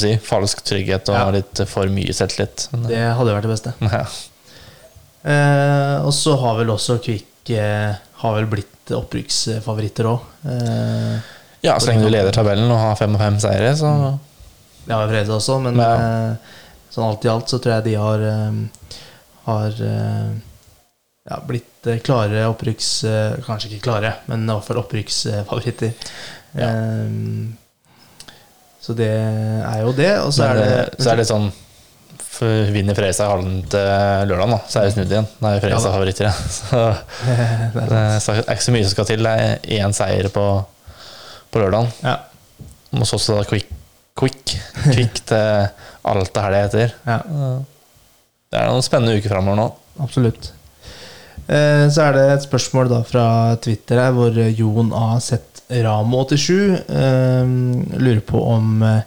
[0.00, 1.30] si, falsk trygghet og Ja.
[1.30, 2.68] litt for mye selvtillit.
[2.88, 3.74] Det hadde vært det beste.
[3.92, 4.04] ja.
[5.24, 10.24] Eh, og så har vel også Kvikk eh, Har vel blitt opprykksfavoritter òg.
[10.44, 11.14] Eh,
[11.64, 13.90] ja, så lenge du leder tabellen og har fem og fem seire, så
[14.84, 15.92] det har Fredrikstad også, men Ja.
[15.96, 16.56] eh,
[16.92, 18.58] sånn alt i alt så tror jeg de har eh,
[19.46, 20.34] Har eh,
[21.30, 22.90] ja, blitt klare opprykks...
[23.46, 25.92] kanskje ikke klare, men i hvert fall opprykksfavoritter.
[26.56, 26.68] Ja.
[28.84, 30.10] Eh, så det er jo det.
[30.24, 31.50] Og så er det eh, så er det sånn
[32.74, 33.84] Vinner Fredrikstad hallen til
[34.28, 35.26] lørdag, da, så er det snudd igjen.
[35.38, 36.48] Da er Fredrikstad Ja favoritter igjen.
[36.58, 36.80] Så
[37.76, 39.22] det er er så- er ikke så mye som skal til.
[39.22, 40.44] Det er én seier på,
[41.54, 41.92] på lørdagen.
[42.02, 42.16] Ja.
[42.98, 43.70] Og så også da quick,
[44.18, 44.56] quick,
[44.94, 45.70] quick til
[46.10, 46.94] alt det her det heter.
[47.06, 47.20] ja.
[48.54, 49.64] Det er noen spennende uker framover nå.
[50.04, 50.50] Absolutt.
[51.48, 53.24] Eh, Så er det et spørsmål da fra
[53.62, 55.16] Twitter her, hvor Jon A.
[55.22, 59.00] sett Ramo87 eh, lurer på om eh,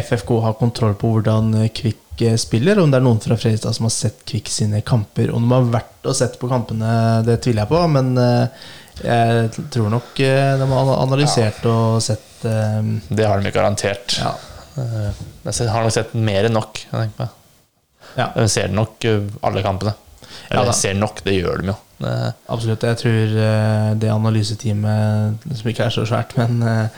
[0.00, 2.78] FFK har kontroll på hvordan eh, Kvikk eh, spiller.
[2.82, 5.30] Om det er noen fra Fredrikstad som har sett Kvikk sine kamper.
[5.34, 6.88] Om de har vært og sett på kampene,
[7.26, 8.66] det tviler jeg på, men eh,
[9.04, 14.18] jeg tror nok de har analysert og sett eh, Det har de garantert.
[14.20, 14.34] Ja.
[14.74, 16.82] Jeg har nok sett mer enn nok.
[16.90, 17.26] Jeg på.
[18.18, 18.28] Ja.
[18.34, 19.94] De ser nok alle kampene.
[20.50, 21.76] Ja Eller ja, ser nok, det gjør de jo.
[22.04, 22.82] Det- Absolutt.
[22.84, 26.90] Jeg tror eh, det analyseteamet, som ikke er så svært, men jeg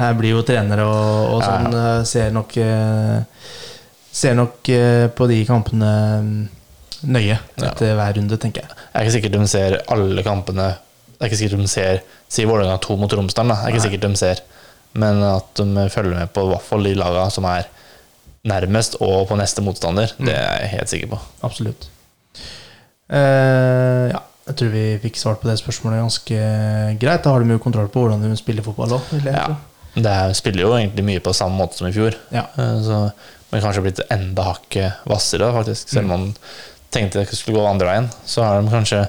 [0.00, 1.50] her blir jo trenere og, og Ja, ja.
[1.50, 3.22] sånn, eh, ser nok eh,
[4.14, 5.88] Ser nok eh, på de kampene
[6.22, 6.48] nøye
[7.04, 7.38] nøye Ja.
[7.68, 8.70] etter hver runde, tenker jeg.
[8.70, 10.68] Det er ikke sikkert de ser alle kampene.
[11.18, 11.98] Det er ikke sikkert de ser
[12.30, 13.48] Si Vålerenga 2 mot Romsdalen.
[13.50, 13.56] da.
[13.56, 14.40] Det er ikke sikkert de ser.
[14.94, 17.66] Men at de følger med på i hvert fall de laga som er
[18.46, 20.26] nærmest, og på neste motstander, Mm.
[20.26, 21.18] det er jeg helt sikker på.
[21.42, 21.88] Absolutt.
[23.10, 26.40] Eh, ja, jeg tror vi fikk svart på det spørsmålet ganske
[27.00, 27.22] greit.
[27.24, 29.14] Da har de jo kontroll på hvordan de spiller fotball òg.
[29.24, 29.46] Ja.
[29.94, 32.16] Det er, spiller jo egentlig mye på samme måte som i fjor.
[32.34, 32.42] Ja.
[32.58, 32.98] Eh, Så,
[33.52, 35.88] men kanskje blitt enda hakket hvassere, faktisk.
[35.94, 36.24] Selv om man
[36.94, 39.00] tenkte det skulle gå andre veien, så har de kanskje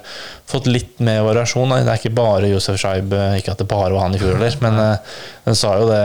[0.50, 1.70] fått litt mer variasjon.
[1.74, 4.38] Det er ikke bare Josef Scheib, eh, ikke at det bare var han i fjor
[4.38, 5.14] heller, men eh,
[5.46, 6.02] de sa jo det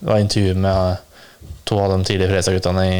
[0.00, 2.98] Det var intervju med eh, to av de tidlige Fredrikstad-guttene i,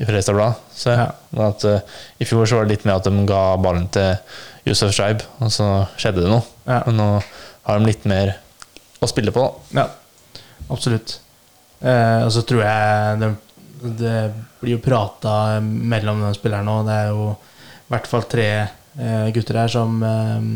[0.00, 0.54] i Fredrikstad Blad.
[0.74, 1.10] Så Ja.
[1.50, 1.80] at, eh,
[2.18, 4.14] I fjor så var det litt mer at de ga ballen til
[4.68, 6.44] Josef Scheib, og så skjedde det noe.
[6.66, 6.82] Ja.
[6.86, 7.08] Men nå
[7.66, 8.36] har de litt mer
[9.02, 9.44] å spille på.
[9.72, 9.82] da.
[9.82, 10.34] Ja,
[10.72, 11.16] absolutt.
[11.82, 13.30] Eh, og så tror jeg det,
[13.82, 14.18] Det
[14.60, 16.84] blir jo prata mellom de spillerne nå.
[16.86, 20.46] Det er jo i hvert fall tre eh, gutter her som, eh,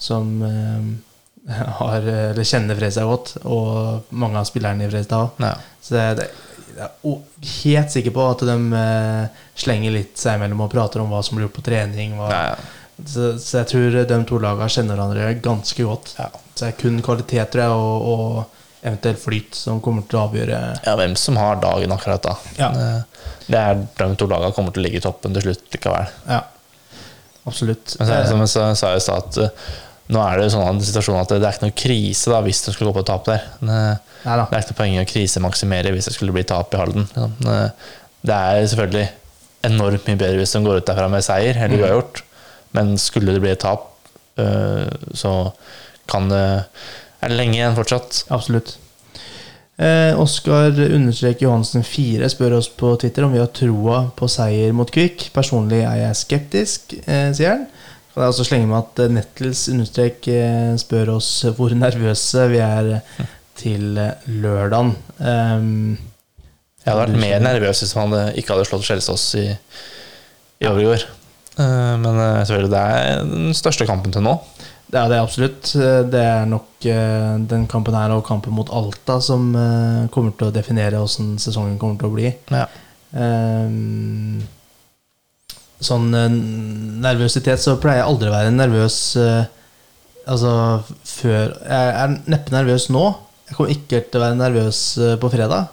[0.00, 5.44] som eh, har, eller kjenner Fredrikstad godt, og mange av spillerne i Fredrikstad òg.
[5.44, 5.52] Ja.
[5.84, 6.30] Så det, det,
[6.74, 11.12] jeg er helt sikker på at de eh, slenger litt seg imellom og prater om
[11.12, 12.16] hva som blir gjort på trening.
[12.18, 12.56] Hva, Ja,
[13.02, 16.12] så, så jeg tror de to lagene kjenner hverandre ganske godt.
[16.18, 16.28] Ja.
[16.54, 20.26] Så det er kun kvalitet tror jeg, og, og eventuelt flyt som kommer til å
[20.28, 22.34] avgjøre ja, hvem som har dagen akkurat da.
[22.60, 22.68] Ja.
[22.70, 26.06] Eh, Det er de to lagene kommer til å ligge i toppen til slutt likevel.
[26.28, 26.42] Ja,
[27.48, 27.96] absolutt.
[27.98, 29.72] Men så det Eh, som jeg sa, i stad, at eh,
[30.14, 32.60] nå er det jo sånn en situasjon at det er ikke noe krise da hvis
[32.66, 33.42] de skulle gå på tap der.
[33.64, 36.80] Eh, Det er ikke noe poeng i å krisemaksimere hvis det skulle bli tap i
[36.80, 37.08] Halden.
[38.24, 39.08] Det er selvfølgelig
[39.64, 42.22] enormt mye bedre hvis de går ut derfra med seier eller Mm.
[42.74, 43.90] Men skulle det bli et tap,
[44.40, 45.34] eh, så
[46.10, 46.44] kan det
[47.24, 48.24] er det lenge igjen fortsatt.
[48.34, 48.76] Absolutt.
[49.76, 50.76] Eh, Oskar
[51.40, 55.30] Johansen 4 spør oss på Twitter om vi har troa på seier mot Kvikk.
[55.34, 57.64] Personlig er jeg skeptisk, eh, sier han.
[58.14, 62.60] Kan jeg også slenge med at eh, Nettles understrek eh, spør oss hvor nervøse vi
[62.62, 62.92] er
[63.58, 63.98] til
[64.28, 64.94] lørdagen.
[65.18, 65.98] Um,
[66.84, 69.46] Jeg hadde vært mer nervøs hvis man ikke hadde slått Skjelsås i,
[70.60, 71.06] i overgår.
[71.58, 74.34] Eh, Men eh, selvfølgelig, det er den største kampen til nå.
[74.90, 75.70] det er det absolutt.
[75.78, 79.52] Eh, Det er nok den kampen her og kampen mot Alta som
[80.12, 82.32] kommer til å definere hvordan sesongen kommer til å bli.
[82.52, 82.66] Ja.
[85.84, 86.10] Sånn
[87.00, 88.98] nervøsitet, så pleier jeg aldri å være nervøs
[90.24, 90.50] Altså
[91.04, 93.06] før Jeg er neppe nervøs nå.
[93.48, 94.78] Jeg kommer ikke til å være nervøs
[95.20, 95.66] på fredag.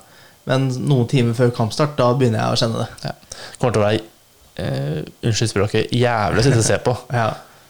[0.47, 3.13] Men noen timer før kampstart, da begynner jeg å kjenne det.
[3.59, 4.01] kommer til å være
[4.57, 6.97] eh, unnskyld språket, jævlig å sitte og se på.
[7.21, 7.29] Ja,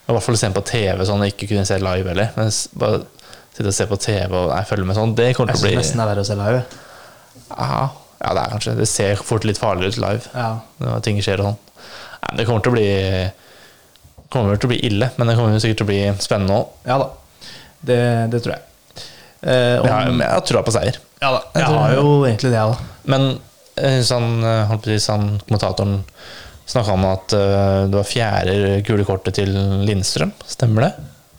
[0.10, 2.32] I hvert fall se på TV sånn ikke kunne se live heller.
[2.36, 2.50] Men
[2.82, 3.02] bare
[3.56, 5.72] sitte og se på TV og nei, følge med sånn, det kommer til å bli
[5.72, 6.64] syns bli nesten det er verre å se live.
[7.58, 7.90] ja,
[8.22, 10.60] ja, det er kanskje Det ser fort litt farligere ut live Ja.
[10.80, 11.58] når ting skjer og sånn.
[12.22, 12.90] Nei, det kommer til å bli
[14.32, 16.68] kommer til å bli ille, men det kommer sikkert til å bli spennende òg.
[16.88, 17.08] ja da.
[17.82, 17.98] Det,
[18.32, 18.62] det tror jeg.
[19.42, 20.98] Eh, om- Jeg, har- jeg har trua på seier.
[21.22, 21.40] ja da.
[21.42, 22.78] jeg Jeg tror- har jo egentlig det, da.
[23.06, 23.40] Men
[23.78, 26.04] eh, sånn, eh, holdt på å si, sånn kommentatoren
[26.72, 28.56] snakka om at eh, det var fjerde
[28.88, 29.52] gule kortet til
[29.88, 30.32] Lindstrøm.
[30.48, 30.92] Stemmer det?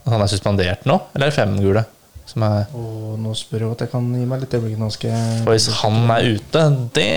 [0.02, 0.98] At han er suspendert nå?
[1.14, 1.84] Eller er det fem gule?
[2.28, 5.04] Som er, Og nå spør jeg at jeg kan gi meg litt øyeblikk.
[5.04, 6.62] Jeg og hvis han er ute,
[6.96, 7.08] det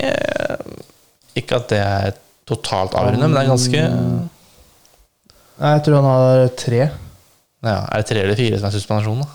[1.38, 3.84] Ikke at det er totalt avgjørende, men det er ganske
[5.56, 6.80] Nei, jeg tror han har tre.
[7.64, 9.28] ja, Er det tre eller fire som er suspensjon, da?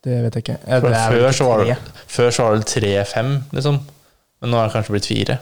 [0.00, 0.56] Det vet jeg ikke.
[0.64, 1.76] For det er før, så var det,
[2.08, 3.78] før så var det tre-fem, liksom.
[4.40, 5.36] Men nå er det kanskje blitt fire.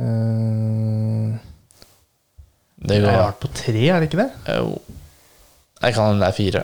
[0.00, 1.38] Eh,
[2.82, 4.30] Det det Jeg har vært på tre, er det ikke det?
[4.58, 4.70] Jo.
[5.82, 6.62] Jeg kan hende det er fire.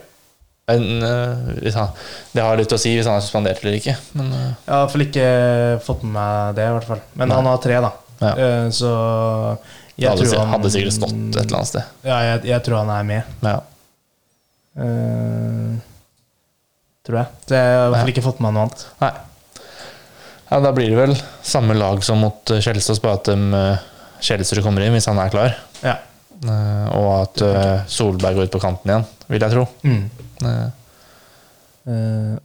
[0.69, 1.93] Men, uh, han,
[2.35, 3.95] det har litt å si hvis han er suspendert eller ikke.
[4.19, 4.41] Men uh.
[4.43, 5.29] Jeg har i hvert fall ikke
[5.87, 7.01] fått med meg det, i hvert fall.
[7.15, 7.39] Men Nei.
[7.39, 7.93] han har tre, da.
[8.19, 8.33] Ja.
[8.35, 8.91] Uh, så
[9.99, 11.95] jeg hadde, tror han hadde sikkert stått et eller annet sted.
[12.07, 13.33] Ja, jeg, jeg tror han er med.
[13.47, 13.57] Ja.
[14.79, 15.79] Uh,
[17.09, 17.41] tror jeg.
[17.49, 18.85] Så jeg har i hvert fall ikke fått med meg noe annet.
[19.03, 19.15] Nei.
[20.49, 23.85] Ja, da blir det vel samme lag som mot eh, Kjelsås, bare at
[24.25, 25.57] Kjelsrud kommer inn hvis han er klar.
[25.85, 25.99] Ja.
[26.39, 29.69] Eh, og at eh, Solberg går ut på kanten igjen, vil jeg tro.
[29.87, 30.05] Mm.
[30.49, 30.69] Eh,
[31.89, 32.37] Eh,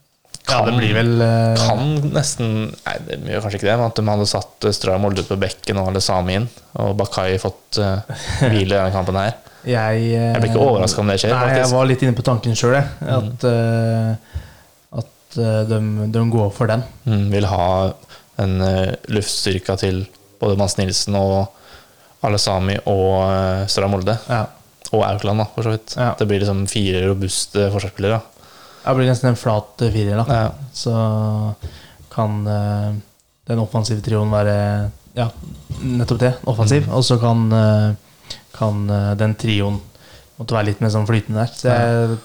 [0.47, 1.82] ja, det blir vel eh, kan
[2.14, 5.32] nesten Nei, det gjør kanskje ikke det, men at de hadde satt Strøm Molde ut
[5.32, 6.45] på bekken og alle Sami inn,
[6.80, 9.34] og Bakai fått hvile i denne kampen her.
[9.64, 12.26] Jeg, eh, Jeg blir ikke overraska om det skjer, Nei, jeg var litt inne på
[12.28, 12.88] tanken sjøl, jeg.
[13.18, 14.32] At, eh,
[15.34, 16.84] at eh, de, de går for den.
[17.05, 17.67] Mm, vil ha
[18.41, 20.05] en uh, luftstyrka til
[20.41, 21.53] både Mads Nilsen og
[22.23, 24.17] alle Sami og uh, Stray Molde.
[24.29, 24.45] Ja.
[24.93, 25.95] Og Aukland, da, for så vidt.
[25.97, 26.11] Ja.
[26.19, 28.19] Det blir liksom fire robuste forsvarsspillere.
[28.84, 30.25] Det blir nesten en flat eh, firer, da.
[30.27, 30.49] Ja.
[30.75, 30.93] Så
[32.13, 32.91] kan eh,
[33.49, 34.57] den offensive trioen være
[35.17, 35.29] Ja,
[35.81, 36.34] nettopp det.
[36.49, 36.86] Offensiv.
[36.86, 36.93] Mm.
[36.97, 39.79] Og så kan, eh, kan eh, den trioen
[40.39, 41.51] måtte være litt mer sånn flytende der.
[41.57, 42.17] Så jeg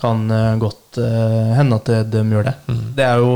[0.00, 2.56] kan eh, godt eh, hende at de, gjør det.
[2.68, 2.82] Mm.
[2.98, 3.30] Det er jo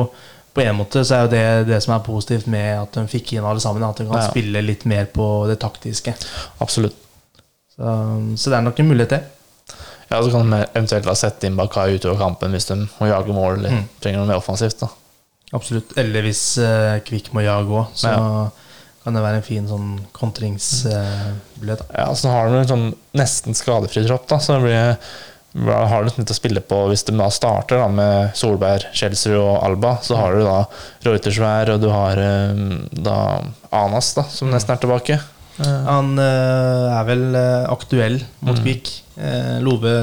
[0.59, 3.33] på en måte så er jo det det som er positivt med at de fikk
[3.37, 3.85] inn alle sammen.
[3.87, 4.29] At de kan Ja.
[4.31, 6.15] spille litt mer på det taktiske.
[6.65, 6.97] Absolutt.
[7.77, 7.85] Så,
[8.37, 9.23] så det er nok en mulighet, det.
[10.11, 13.35] Ja, Så kan de eventuelt ha sette inn Bakai utover kampen hvis de må jage
[13.37, 13.85] mål eller Mm.
[14.01, 14.81] trenger noe mer offensivt.
[14.81, 14.89] da
[15.53, 15.93] Absolutt.
[15.97, 18.11] Eller hvis uh, Kvikk må jage òg, så
[19.09, 21.87] kan det være en fin sånn kontringsmulighet.
[21.97, 22.87] Ja, så har du en sånn
[23.17, 24.99] nesten skadefri tropp, da, så det blir,
[25.89, 29.57] har du litt å spille på hvis du da starter da med Solberg, Kjelsrud og
[29.65, 29.97] Alba.
[30.05, 30.59] Så har du da
[31.09, 33.19] Reutersvær, og du har eh, da
[33.73, 35.19] Anas, da, som nesten er tilbake.
[35.59, 38.63] Eh, Han uh, er vel eh, aktuell mot Mm.
[38.63, 38.93] Kvikk.
[39.19, 39.97] Eh, Love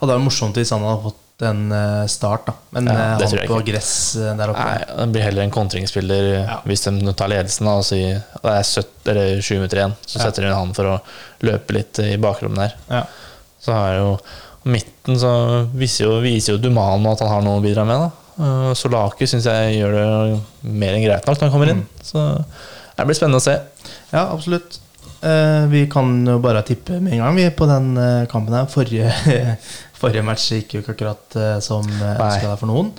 [0.00, 1.18] hadde det morsomt hvis han hadde fått
[1.48, 2.52] en eh, start, da.
[2.76, 3.72] Men Ja, eh, han på ikke.
[3.72, 6.58] gress eh, der oppe Nei, det blir heller en kontringsspiller Ja.
[6.66, 9.94] hvis de tar ledelsen da, og sier det er 70, eller 7 minutter igjen.
[10.06, 10.24] Så Ja.
[10.24, 11.00] setter de inn han for å
[11.42, 12.74] løpe litt i bakrommet der.
[12.90, 13.04] Ja.
[13.60, 14.18] Så har jo
[14.64, 18.10] midten så viser jo, viser jo Duman at han har noe å bidra med.
[18.38, 21.82] da Solaki syns jeg gjør det mer enn greit nok når han kommer inn.
[21.82, 22.04] Mm.
[22.04, 22.44] Så
[22.96, 23.58] det blir spennende å se.
[24.12, 24.78] Ja, absolutt.
[25.22, 28.64] Eh, vi kan jo bare tippe med en gang vi på den eh, kampen her.
[28.72, 29.12] Forrige,
[30.00, 32.92] forrige match gikk jo ikke akkurat eh, som uh, ønska deg for noen.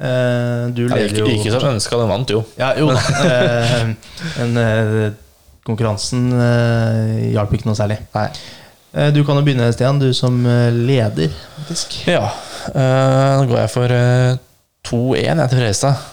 [0.00, 2.40] Eh, du leder jo ikke som ønska, den vant jo.
[2.60, 2.88] Ja, jo.
[2.96, 3.90] Eh,
[4.38, 5.10] men eh,
[5.68, 8.00] konkurransen eh, hjalp ikke noe særlig.
[8.16, 8.30] Nei.
[8.96, 12.00] Eh, du kan jo begynne, Stian, du som eh, leder, faktisk.
[12.08, 12.24] Ja,
[12.72, 14.40] uh, nå går jeg for uh,
[14.88, 16.08] 2-1 jeg til Fredrikstad.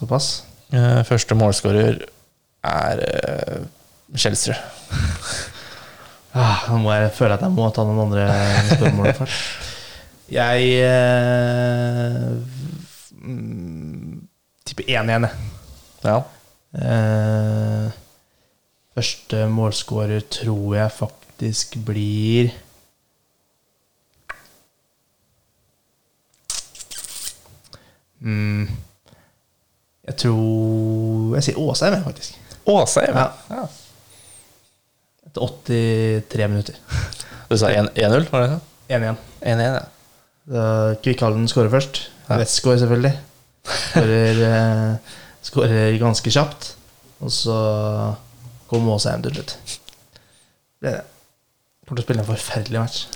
[0.00, 0.30] Såpass.
[0.72, 2.00] Eh, første målskårer
[2.64, 3.62] er uh,
[4.16, 4.56] Kjelsrud.
[6.30, 8.26] Ah, nå må jeg føle at jeg må ta noen andre
[8.70, 9.70] spørsmål først.
[10.30, 12.36] Jeg eh,
[14.70, 15.32] tipper 1-1, jeg.
[16.06, 16.20] Ja.
[16.78, 17.90] Eh,
[18.94, 22.52] første målskårer tror jeg faktisk blir
[28.20, 28.68] mm,
[30.06, 32.38] Jeg tror Jeg sier Åsheim, faktisk.
[32.70, 33.18] Åsheim.
[33.18, 33.28] Ja.
[33.50, 33.66] Ja.
[35.30, 36.74] Etter 83 minutter.
[37.50, 38.60] Du sa 1 1-0, var det det?
[38.96, 39.16] 1-1.
[39.40, 39.82] 1-1, ja.
[40.50, 40.64] Da
[41.02, 42.02] Kvikkhallen skårer først.
[42.28, 42.38] Ja.
[42.40, 43.12] Westgård, selvfølgelig.
[43.70, 45.14] Skårer, eh,
[45.46, 46.72] skårer ganske kjapt.
[47.20, 47.56] Og så
[48.70, 49.56] kom hjem til slutt.
[50.80, 51.06] Det er det.
[51.86, 53.06] Kommer til å spille en forferdelig match.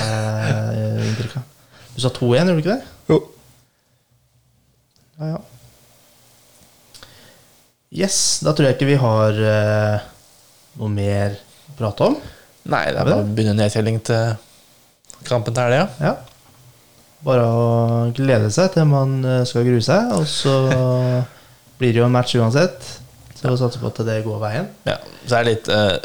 [0.00, 1.46] Eh.
[1.94, 2.82] Du sa 2-1, gjorde du ikke det?
[3.10, 3.20] Jo.
[5.20, 5.40] Ja, ja.
[7.90, 10.10] Yes, da tror jeg ikke vi har uh,
[10.78, 11.34] noe mer
[11.80, 12.16] prate om.
[12.70, 14.36] Nei, det er bare å begynne nedtelling til
[15.28, 15.88] kampen til helga.
[16.00, 16.14] Ja.
[17.26, 17.66] Bare å
[18.16, 20.54] glede seg til man eh, skal grue seg, og så
[21.80, 22.96] blir det jo en match uansett.
[23.34, 24.68] Så vi satser på at det går veien.
[24.88, 24.98] Ja.
[25.24, 25.96] Så er det litt eh,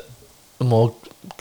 [0.63, 0.86] må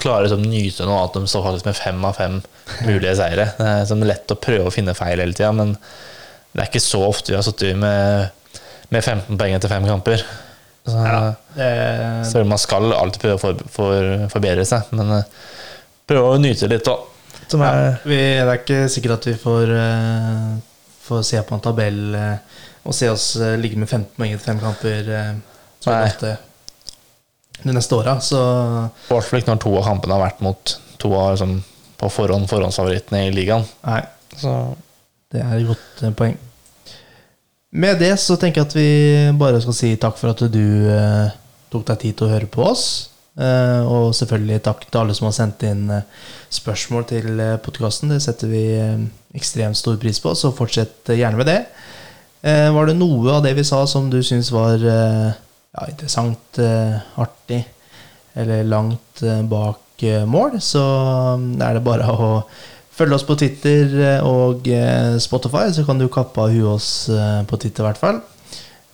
[0.01, 2.41] klare å nyte nå at de står faktisk med fem av fem
[2.87, 3.51] mulige seire.
[3.59, 5.75] Det er sånn lett å prøve å finne feil hele tida, men
[6.55, 8.31] det er ikke så ofte vi har sittet med,
[8.95, 10.25] med 15 poeng etter fem kamper.
[10.85, 11.69] Så, Det,
[12.29, 15.29] så man skal alltid prøve å for, for, forbedre seg, men eh,
[16.11, 17.07] prøve å nyte litt òg.
[17.55, 17.71] Ja,
[18.05, 20.51] det er ikke sikkert at vi får, eh,
[21.07, 23.31] får se på en tabell eh, og se oss
[23.61, 25.07] ligge med 15 poeng etter fem kamper
[27.65, 28.19] de neste åra.
[28.21, 31.55] Så I hvert fall ikke når to av kampene har vært mot to av liksom,
[32.01, 33.65] på forhånd forhåndsfavorittene i ligaen.
[33.87, 34.03] nei,
[34.37, 34.53] Så
[35.33, 36.37] Det er et godt poeng.
[37.75, 38.91] Med det så tenker jeg at vi
[39.39, 41.35] bare skal si takk for at du eh,
[41.73, 42.85] tok deg tid til å høre på oss.
[43.35, 46.07] Eh, og selvfølgelig takk til alle som har sendt inn eh,
[46.55, 48.13] spørsmål til eh, podkasten.
[48.15, 49.03] Det setter vi eh,
[49.35, 51.59] ekstremt stor pris på, så fortsett gjerne med det.
[52.47, 56.61] Eh, var det noe av det vi sa som du syns var ja, interessant,
[57.19, 57.65] artig
[58.39, 60.83] eller langt bak mål, så
[61.41, 62.31] mm, er det bare å
[62.95, 66.91] følge oss på Twitter eh, og eh, Spotify, så kan du kappe av huet oss
[67.11, 68.21] eh, på Twitter i hvert fall.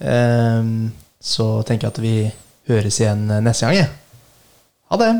[0.00, 0.70] Eh,
[1.20, 2.14] Så tenker jeg at vi
[2.70, 3.76] høres igjen neste gang.
[3.76, 3.90] jeg.
[4.90, 5.10] Ha det!